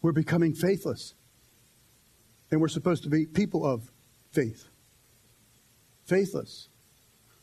[0.00, 1.14] we're becoming faithless.
[2.52, 3.90] And we're supposed to be people of
[4.30, 4.68] faith.
[6.06, 6.68] Faithless.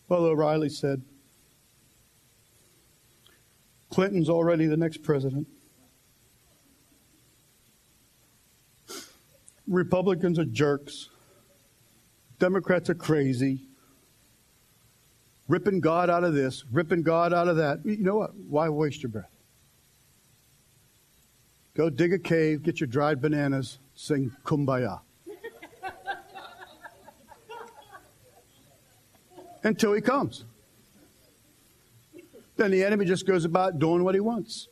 [0.07, 1.01] Well, O'Reilly said,
[3.89, 5.47] Clinton's already the next president.
[9.67, 11.09] Republicans are jerks.
[12.39, 13.61] Democrats are crazy
[15.47, 17.85] ripping God out of this, ripping God out of that.
[17.85, 18.35] You know what?
[18.35, 19.29] Why waste your breath?
[21.75, 25.01] Go dig a cave, get your dried bananas, sing kumbaya.
[29.63, 30.43] Until he comes.
[32.57, 34.67] Then the enemy just goes about doing what he wants.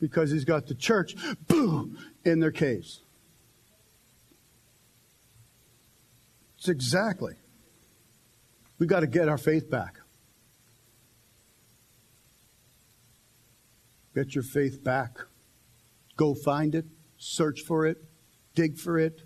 [0.00, 1.14] Because he's got the church,
[1.46, 3.00] boo, in their caves.
[6.58, 7.36] It's exactly
[8.80, 10.00] we got to get our faith back.
[14.14, 15.18] Get your faith back.
[16.16, 16.86] Go find it,
[17.18, 18.02] search for it,
[18.54, 19.22] dig for it,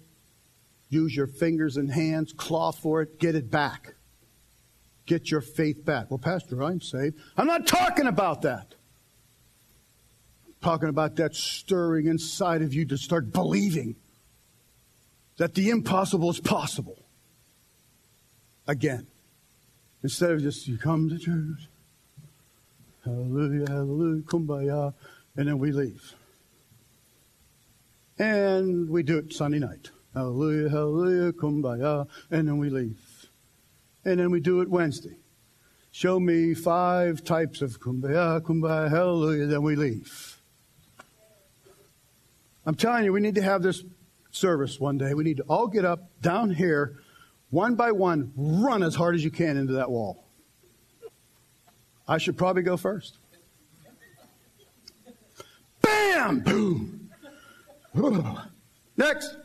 [0.95, 3.95] use your fingers and hands, claw for it, get it back.
[5.07, 6.11] Get your faith back.
[6.11, 7.19] Well, Pastor, I'm saved.
[7.37, 8.75] I'm not talking about that.
[10.47, 13.97] I'm talking about that stirring inside of you to start believing
[15.37, 17.05] that the impossible is possible
[18.67, 19.07] again.
[20.03, 21.69] Instead of just, you come to church,
[23.05, 24.95] hallelujah, hallelujah, kumbaya,
[25.37, 26.15] and then we leave.
[28.19, 29.91] And we do it Sunday night.
[30.15, 33.29] Hallelujah, hallelujah, kumbaya, and then we leave.
[34.05, 35.17] And then we do it Wednesday.
[35.91, 40.41] Show me five types of kumbaya, kumbaya, hallelujah, then we leave.
[42.65, 43.83] I'm telling you, we need to have this
[44.31, 45.15] service one day.
[45.15, 46.97] We need to all get up down here
[47.51, 50.25] one by one, run as hard as you can into that wall.
[52.07, 53.19] I should probably go first.
[55.83, 56.41] Bam!
[56.41, 57.11] Boom!
[58.97, 59.37] Next.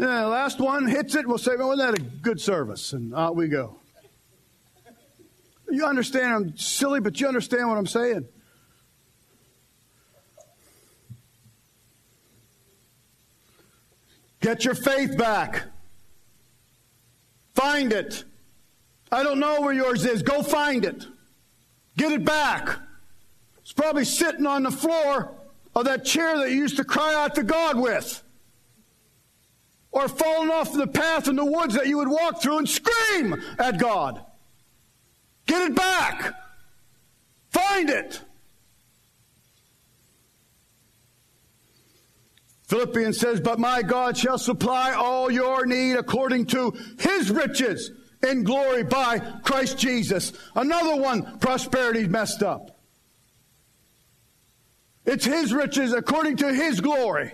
[0.00, 1.26] Yeah, last one hits it.
[1.26, 2.94] We'll say, well, wasn't that a good service?
[2.94, 3.76] And out we go.
[5.68, 8.26] You understand, I'm silly, but you understand what I'm saying.
[14.40, 15.64] Get your faith back.
[17.54, 18.24] Find it.
[19.12, 20.22] I don't know where yours is.
[20.22, 21.04] Go find it.
[21.98, 22.70] Get it back.
[23.60, 25.34] It's probably sitting on the floor
[25.74, 28.22] of that chair that you used to cry out to God with.
[29.92, 33.42] Or fallen off the path in the woods that you would walk through and scream
[33.58, 34.24] at God.
[35.46, 36.32] Get it back.
[37.50, 38.20] Find it.
[42.68, 47.90] Philippians says, But my God shall supply all your need according to his riches
[48.22, 50.32] in glory by Christ Jesus.
[50.54, 52.78] Another one, prosperity messed up.
[55.04, 57.32] It's his riches according to his glory.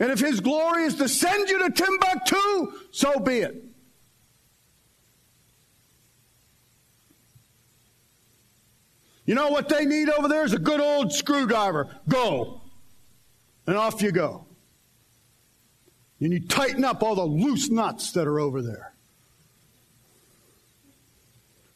[0.00, 3.64] And if his glory is to send you to Timbuktu, so be it.
[9.26, 11.88] You know what they need over there is a good old screwdriver.
[12.08, 12.62] Go
[13.66, 14.46] and off you go.
[16.20, 18.94] And you tighten up all the loose nuts that are over there.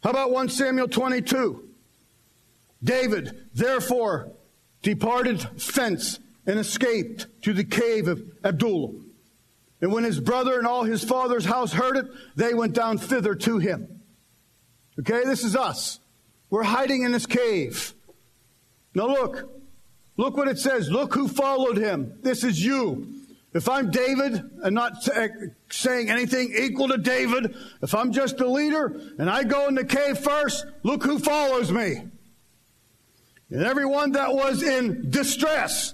[0.02, 1.68] How about 1 Samuel 22?
[2.82, 4.32] David, therefore,
[4.80, 5.40] departed
[5.74, 9.10] thence and escaped to the cave of Adullam.
[9.80, 13.34] And when his brother and all his father's house heard it, they went down thither
[13.34, 14.00] to him.
[15.00, 15.98] Okay, this is us.
[16.50, 17.94] We're hiding in this cave.
[18.94, 19.48] Now look,
[20.16, 20.90] Look what it says.
[20.90, 22.18] Look who followed him.
[22.22, 23.14] This is you.
[23.54, 25.28] If I'm David and not eh,
[25.70, 29.84] saying anything equal to David, if I'm just a leader and I go in the
[29.84, 32.04] cave first, look who follows me.
[33.50, 35.92] And everyone that was in distress,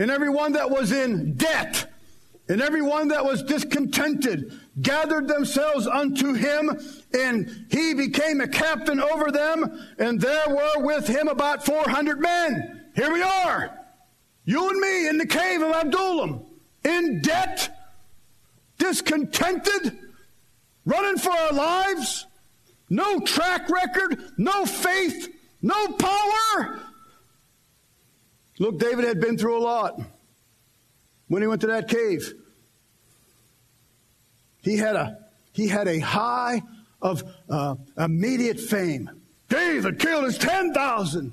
[0.00, 1.86] and everyone that was in debt,
[2.48, 6.70] and everyone that was discontented gathered themselves unto him,
[7.12, 12.80] and he became a captain over them, and there were with him about 400 men.
[12.96, 13.78] Here we are,
[14.46, 16.46] you and me in the cave of Adullam,
[16.82, 17.68] in debt,
[18.78, 19.98] discontented,
[20.86, 22.26] running for our lives,
[22.88, 25.28] no track record, no faith,
[25.60, 26.80] no power.
[28.60, 29.98] Look, David had been through a lot
[31.28, 32.34] when he went to that cave.
[34.62, 35.18] He had a
[35.52, 36.62] he had a high
[37.00, 39.10] of uh, immediate fame.
[39.48, 41.32] David killed his ten thousand.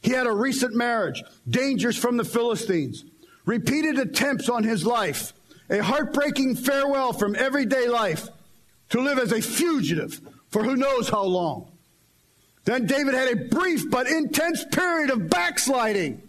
[0.00, 3.04] He had a recent marriage, dangers from the Philistines,
[3.44, 5.34] repeated attempts on his life,
[5.68, 8.28] a heartbreaking farewell from everyday life
[8.90, 11.70] to live as a fugitive for who knows how long.
[12.68, 16.22] Then David had a brief but intense period of backsliding,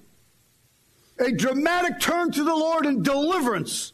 [1.20, 3.92] a dramatic turn to the Lord and deliverance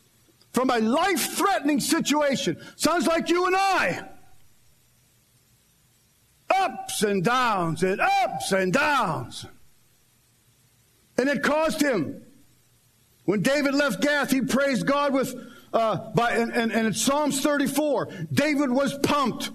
[0.53, 2.61] from a life threatening situation.
[2.75, 4.07] Sounds like you and I.
[6.55, 9.47] Ups and downs and ups and downs.
[11.17, 12.21] And it caused him.
[13.23, 15.33] When David left Gath, he praised God with,
[15.73, 19.49] uh, by, and, and, and in Psalms 34, David was pumped.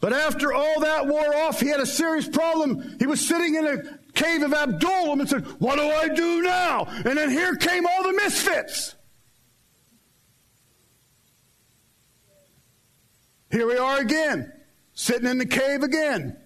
[0.00, 2.96] But after all that wore off, he had a serious problem.
[2.98, 6.86] He was sitting in a cave of Adullam and said, What do I do now?
[6.86, 8.96] And then here came all the misfits.
[13.50, 14.52] Here we are again,
[14.94, 16.36] sitting in the cave again.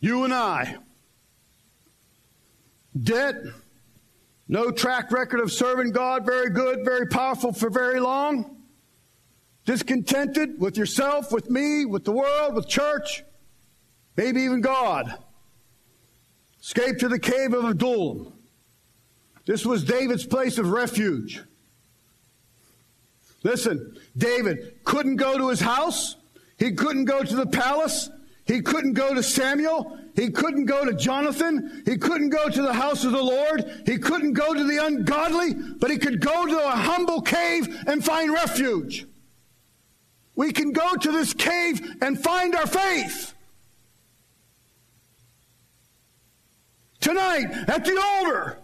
[0.00, 0.78] You and I.
[3.00, 3.36] Debt,
[4.48, 8.59] no track record of serving God, very good, very powerful for very long.
[9.66, 13.22] Discontented with yourself, with me, with the world, with church,
[14.16, 15.18] maybe even God.
[16.60, 18.32] Escape to the cave of Adullam.
[19.46, 21.42] This was David's place of refuge.
[23.42, 26.16] Listen, David couldn't go to his house.
[26.58, 28.10] He couldn't go to the palace.
[28.46, 29.98] He couldn't go to Samuel.
[30.14, 31.82] He couldn't go to Jonathan.
[31.86, 33.82] He couldn't go to the house of the Lord.
[33.86, 38.04] He couldn't go to the ungodly, but he could go to a humble cave and
[38.04, 39.06] find refuge.
[40.40, 43.34] We can go to this cave and find our faith.
[46.98, 48.56] Tonight at the altar.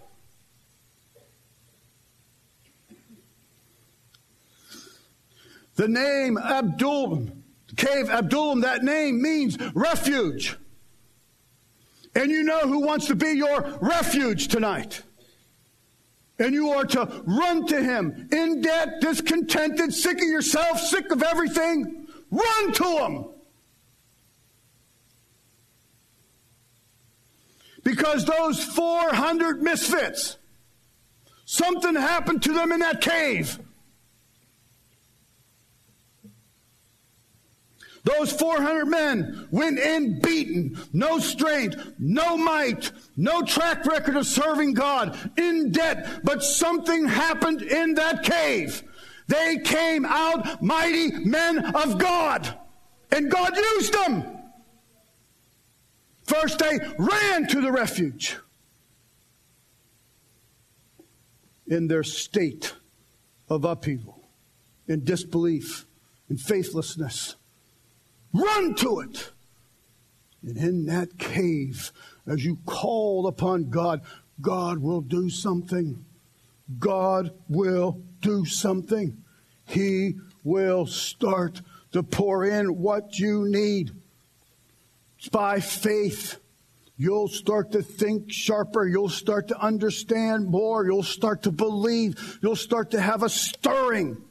[5.74, 7.29] The name Abdul
[7.77, 10.57] Cave Adullam, that name means refuge.
[12.14, 15.03] And you know who wants to be your refuge tonight.
[16.39, 21.22] And you are to run to him in debt, discontented, sick of yourself, sick of
[21.22, 22.07] everything.
[22.30, 23.24] Run to him.
[27.82, 30.37] Because those 400 misfits,
[31.45, 33.59] something happened to them in that cave.
[38.07, 44.75] Those 400 men went in beaten, no strength, no might, no track record of serving
[44.75, 48.85] God, in debt, but something happened in that cave.
[49.27, 52.57] They came out mighty men of God,
[53.11, 54.23] and God used them.
[56.27, 58.37] First, they ran to the refuge
[61.67, 62.73] in their state
[63.49, 64.29] of upheaval,
[64.87, 65.87] in disbelief,
[66.31, 67.35] in faithlessness.
[68.37, 69.30] Run to it.
[70.43, 71.93] And in that cave,
[72.26, 74.03] as you call upon God,
[74.41, 76.05] God will do something.
[76.78, 79.22] God will do something.
[79.64, 80.14] He
[80.45, 81.62] will start
[81.93, 83.93] to pour in what you need.
[85.18, 86.39] It's by faith.
[86.99, 88.87] You'll start to think sharper.
[88.87, 90.84] You'll start to understand more.
[90.84, 92.39] You'll start to believe.
[92.43, 94.22] You'll start to have a stirring.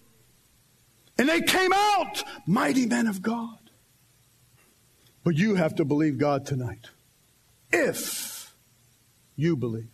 [1.17, 3.64] And they came out, mighty men of God.
[5.25, 6.85] But you have to believe God tonight.
[7.73, 8.53] If
[9.35, 9.89] you believe.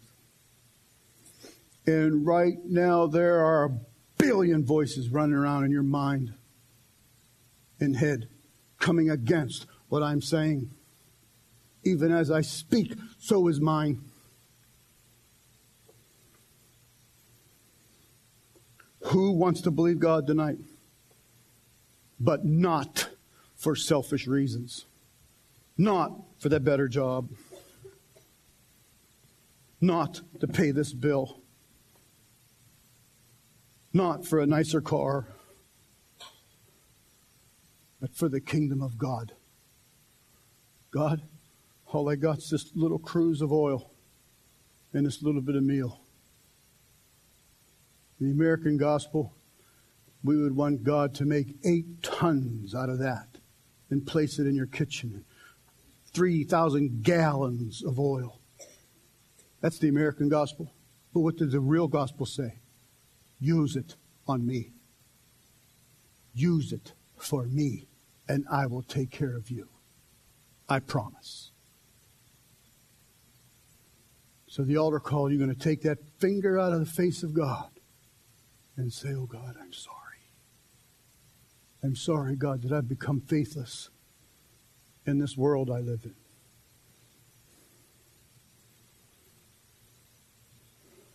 [1.87, 3.79] And right now, there are a
[4.17, 6.33] billion voices running around in your mind
[7.79, 8.27] and head
[8.77, 10.69] coming against what I'm saying.
[11.83, 14.01] Even as I speak, so is mine.
[19.05, 20.57] Who wants to believe God tonight?
[22.19, 23.07] But not
[23.55, 24.85] for selfish reasons,
[25.81, 27.29] not for that better job,
[29.79, 31.41] not to pay this bill
[33.93, 35.27] not for a nicer car,
[37.99, 39.33] but for the kingdom of God.
[40.91, 41.21] God,
[41.87, 43.91] all I got is this little cruse of oil
[44.93, 46.01] and this little bit of meal.
[48.19, 49.33] In the American gospel,
[50.23, 53.27] we would want God to make eight tons out of that
[53.89, 55.25] and place it in your kitchen.
[56.13, 58.39] 3,000 gallons of oil.
[59.61, 60.73] That's the American gospel.
[61.13, 62.59] But what does the real gospel say?
[63.39, 63.95] Use it
[64.27, 64.71] on me.
[66.33, 67.87] Use it for me,
[68.27, 69.67] and I will take care of you.
[70.69, 71.51] I promise.
[74.47, 77.33] So, the altar call, you're going to take that finger out of the face of
[77.33, 77.69] God
[78.75, 79.97] and say, Oh God, I'm sorry.
[81.83, 83.89] I'm sorry, God, that I've become faithless
[85.05, 86.15] in this world I live in.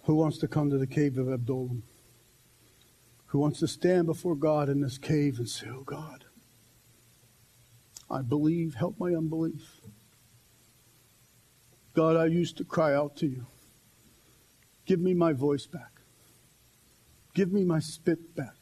[0.05, 1.82] Who wants to come to the cave of Adullam?
[3.26, 6.24] who wants to stand before God in this cave and say, Oh God,
[8.11, 9.80] I believe, help my unbelief.
[11.95, 13.47] God, I used to cry out to you.
[14.87, 16.01] Give me my voice back.
[17.34, 18.55] Give me my spit back.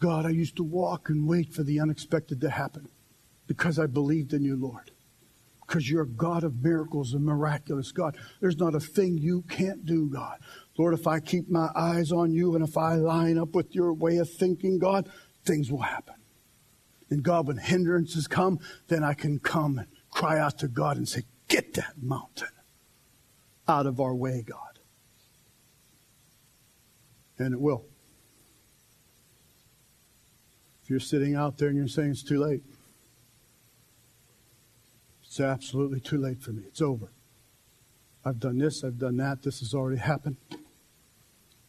[0.00, 2.88] God, I used to walk and wait for the unexpected to happen
[3.46, 4.90] because I believed in you, Lord.
[5.66, 8.16] Because you're a God of miracles and miraculous God.
[8.40, 10.38] There's not a thing you can't do, God.
[10.76, 13.92] Lord, if I keep my eyes on you and if I line up with your
[13.94, 15.08] way of thinking, God,
[15.44, 16.14] things will happen.
[17.10, 21.08] And God, when hindrances come, then I can come and cry out to God and
[21.08, 22.48] say, Get that mountain
[23.68, 24.78] out of our way, God.
[27.38, 27.84] And it will.
[30.82, 32.62] If you're sitting out there and you're saying it's too late,
[35.34, 36.62] it's absolutely too late for me.
[36.64, 37.10] It's over.
[38.24, 40.36] I've done this, I've done that, this has already happened.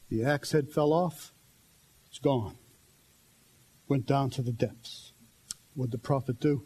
[0.08, 1.34] The axe head fell off.
[2.06, 2.58] It's gone.
[3.88, 5.14] Went down to the depths.
[5.74, 6.62] What'd the prophet do?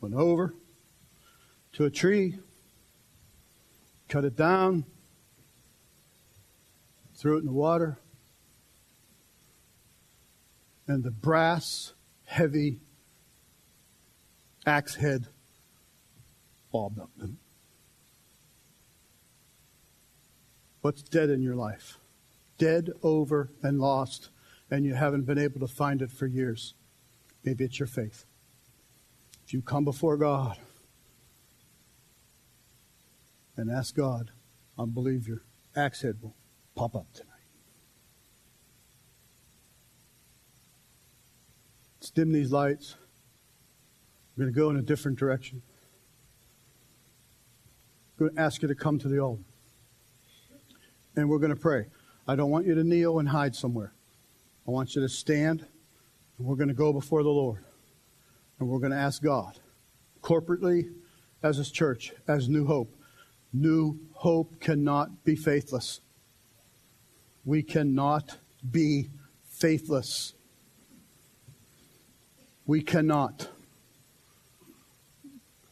[0.00, 0.54] Went over
[1.74, 2.38] to a tree,
[4.08, 4.86] cut it down,
[7.14, 7.98] threw it in the water,
[10.86, 11.92] and the brass,
[12.24, 12.80] heavy
[14.68, 15.26] axe head
[16.70, 17.10] bobbed up.
[20.82, 21.98] What's dead in your life?
[22.58, 24.28] Dead, over, and lost,
[24.70, 26.74] and you haven't been able to find it for years.
[27.44, 28.24] Maybe it's your faith.
[29.46, 30.58] If you come before God
[33.56, 34.30] and ask God,
[34.78, 35.42] I believe your
[35.74, 36.34] axe head will
[36.74, 37.32] pop up tonight.
[41.98, 42.96] Let's dim these lights.
[44.38, 45.60] I'm going to go in a different direction.
[48.20, 49.42] I'm going to ask you to come to the altar
[51.16, 51.86] and we're going to pray.
[52.28, 53.92] I don't want you to kneel and hide somewhere.
[54.64, 55.66] I want you to stand,
[56.38, 57.64] and we're going to go before the Lord.
[58.60, 59.58] And we're going to ask God,
[60.22, 60.92] corporately,
[61.42, 62.94] as a church, as New Hope.
[63.52, 66.00] New Hope cannot be faithless.
[67.44, 68.36] We cannot
[68.70, 69.08] be
[69.42, 70.34] faithless.
[72.66, 73.48] We cannot.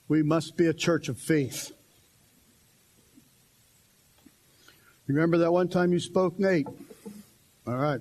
[0.09, 1.72] We must be a church of faith.
[5.07, 6.66] Remember that one time you spoke, Nate?
[7.66, 8.00] All right.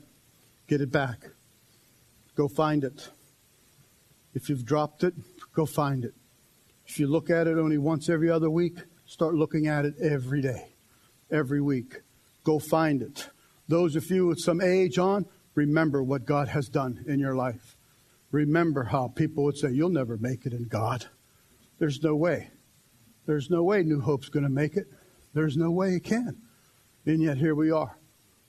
[0.68, 1.20] Get it back.
[2.36, 3.10] Go find it.
[4.34, 5.14] If you've dropped it,
[5.54, 6.14] go find it.
[6.88, 10.42] If you look at it only once every other week, start looking at it every
[10.42, 10.74] day,
[11.32, 12.02] every week.
[12.44, 13.30] Go find it.
[13.68, 15.26] Those of you with some age on,
[15.56, 17.76] remember what God has done in your life.
[18.32, 21.08] Remember how people would say, You'll never make it in God.
[21.80, 22.50] There's no way.
[23.26, 24.88] There's no way New Hope's going to make it.
[25.34, 26.38] There's no way it can.
[27.06, 27.98] And yet here we are.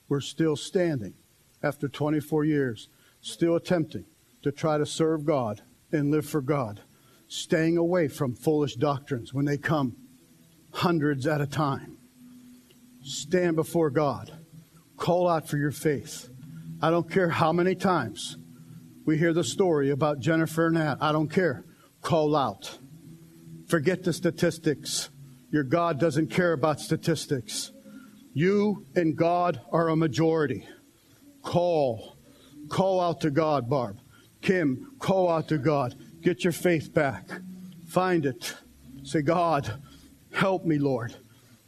[0.09, 1.14] We're still standing
[1.62, 2.89] after 24 years,
[3.20, 4.05] still attempting
[4.43, 6.83] to try to serve God and live for God,
[7.27, 9.97] staying away from foolish doctrines when they come
[10.72, 11.99] hundreds at a time.
[13.03, 14.33] Stand before God.
[14.97, 16.29] Call out for your faith.
[16.81, 18.37] I don't care how many times
[19.05, 20.79] we hear the story about Jennifer and.
[20.79, 21.64] I don't care.
[22.03, 22.79] Call out.
[23.67, 25.11] Forget the statistics.
[25.51, 27.73] Your God doesn't care about statistics.
[28.33, 30.69] You and God are a majority.
[31.43, 32.17] Call.
[32.69, 33.99] Call out to God, Barb.
[34.43, 35.95] Kim, call out to God.
[36.21, 37.29] Get your faith back.
[37.89, 38.55] Find it.
[39.03, 39.81] Say, God,
[40.33, 41.14] help me, Lord.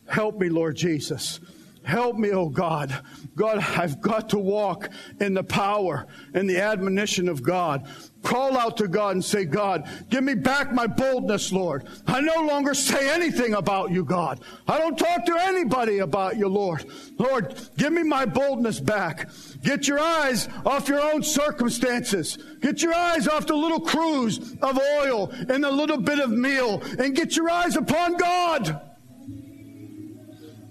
[0.08, 1.40] Help me, Lord Jesus.
[1.88, 2.94] Help me, oh God.
[3.34, 7.88] God, I've got to walk in the power and the admonition of God.
[8.22, 11.88] Call out to God and say, God, give me back my boldness, Lord.
[12.06, 14.40] I no longer say anything about you, God.
[14.66, 16.84] I don't talk to anybody about you, Lord.
[17.16, 19.30] Lord, give me my boldness back.
[19.62, 22.36] Get your eyes off your own circumstances.
[22.60, 26.82] Get your eyes off the little cruse of oil and the little bit of meal
[26.98, 28.87] and get your eyes upon God.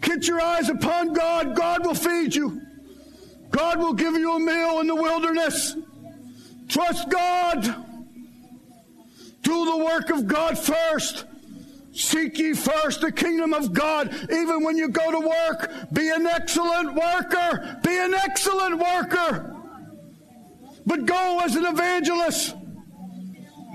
[0.07, 1.53] Get your eyes upon God.
[1.53, 2.61] God will feed you.
[3.49, 5.75] God will give you a meal in the wilderness.
[6.69, 7.63] Trust God.
[9.41, 11.25] Do the work of God first.
[11.91, 14.13] Seek ye first the kingdom of God.
[14.31, 17.77] Even when you go to work, be an excellent worker.
[17.83, 19.55] Be an excellent worker.
[20.85, 22.55] But go as an evangelist.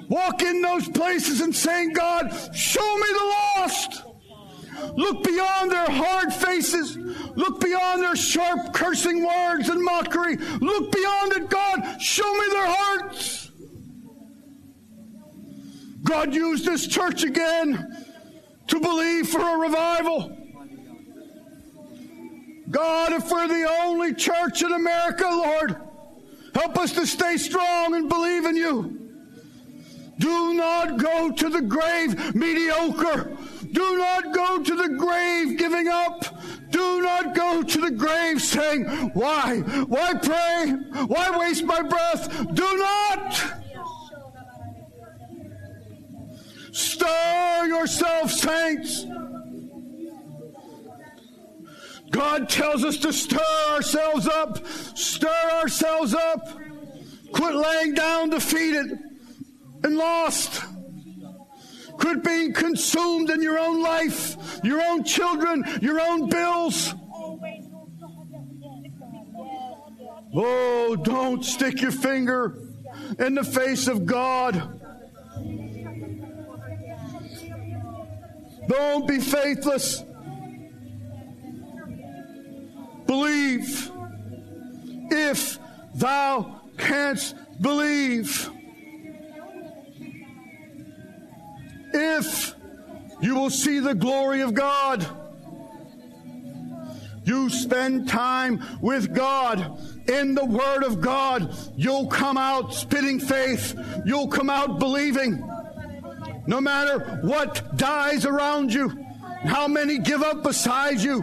[0.09, 4.03] Walk in those places and saying, God, show me the lost.
[4.97, 6.97] Look beyond their hard faces.
[6.97, 10.37] Look beyond their sharp cursing words and mockery.
[10.37, 12.01] Look beyond it, God.
[12.01, 13.51] Show me their hearts.
[16.03, 18.07] God used this church again
[18.67, 20.37] to believe for a revival.
[22.71, 25.77] God, if we're the only church in America, Lord,
[26.55, 28.99] help us to stay strong and believe in you.
[30.19, 33.37] Do not go to the grave mediocre.
[33.73, 36.25] Do not go to the grave giving up.
[36.71, 39.59] Do not go to the grave saying, Why?
[39.59, 40.73] Why pray?
[41.07, 42.55] Why waste my breath?
[42.55, 43.43] Do not.
[46.73, 49.07] Stir yourself, saints.
[52.11, 54.67] God tells us to stir ourselves up.
[54.67, 56.59] Stir ourselves up.
[57.33, 58.99] Quit laying down defeated
[59.83, 60.63] and lost.
[61.99, 66.95] Quit being consumed in your own life, your own children, your own bills.
[70.35, 72.59] Oh, don't stick your finger
[73.19, 74.81] in the face of God.
[78.69, 80.03] Don't be faithless.
[83.07, 83.91] Believe
[85.11, 85.59] if
[85.95, 88.51] thou canst believe.
[91.93, 92.55] If
[93.23, 95.07] you will see the glory of God.
[97.25, 99.79] You spend time with God
[100.09, 101.55] in the Word of God.
[101.77, 103.79] You'll come out spitting faith.
[104.05, 105.39] You'll come out believing.
[106.49, 108.89] No matter what dies around you,
[109.45, 111.23] how many give up beside you,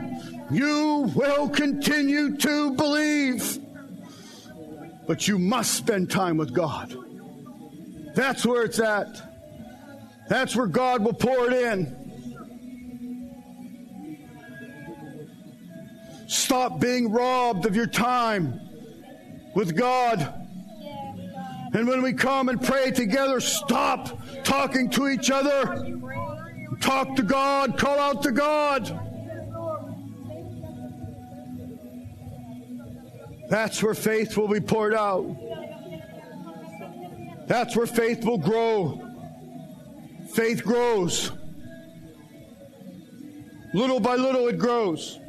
[0.50, 3.60] you will continue to believe.
[5.06, 6.96] But you must spend time with God.
[8.16, 9.29] That's where it's at.
[10.30, 11.96] That's where God will pour it in.
[16.28, 18.62] Stop being robbed of your time
[19.56, 20.36] with God.
[21.74, 25.98] And when we come and pray together, stop talking to each other.
[26.80, 29.00] Talk to God, call out to God.
[33.50, 35.26] That's where faith will be poured out.
[37.48, 39.09] That's where faith will grow.
[40.34, 41.32] Faith grows.
[43.74, 45.20] Little by little, it grows.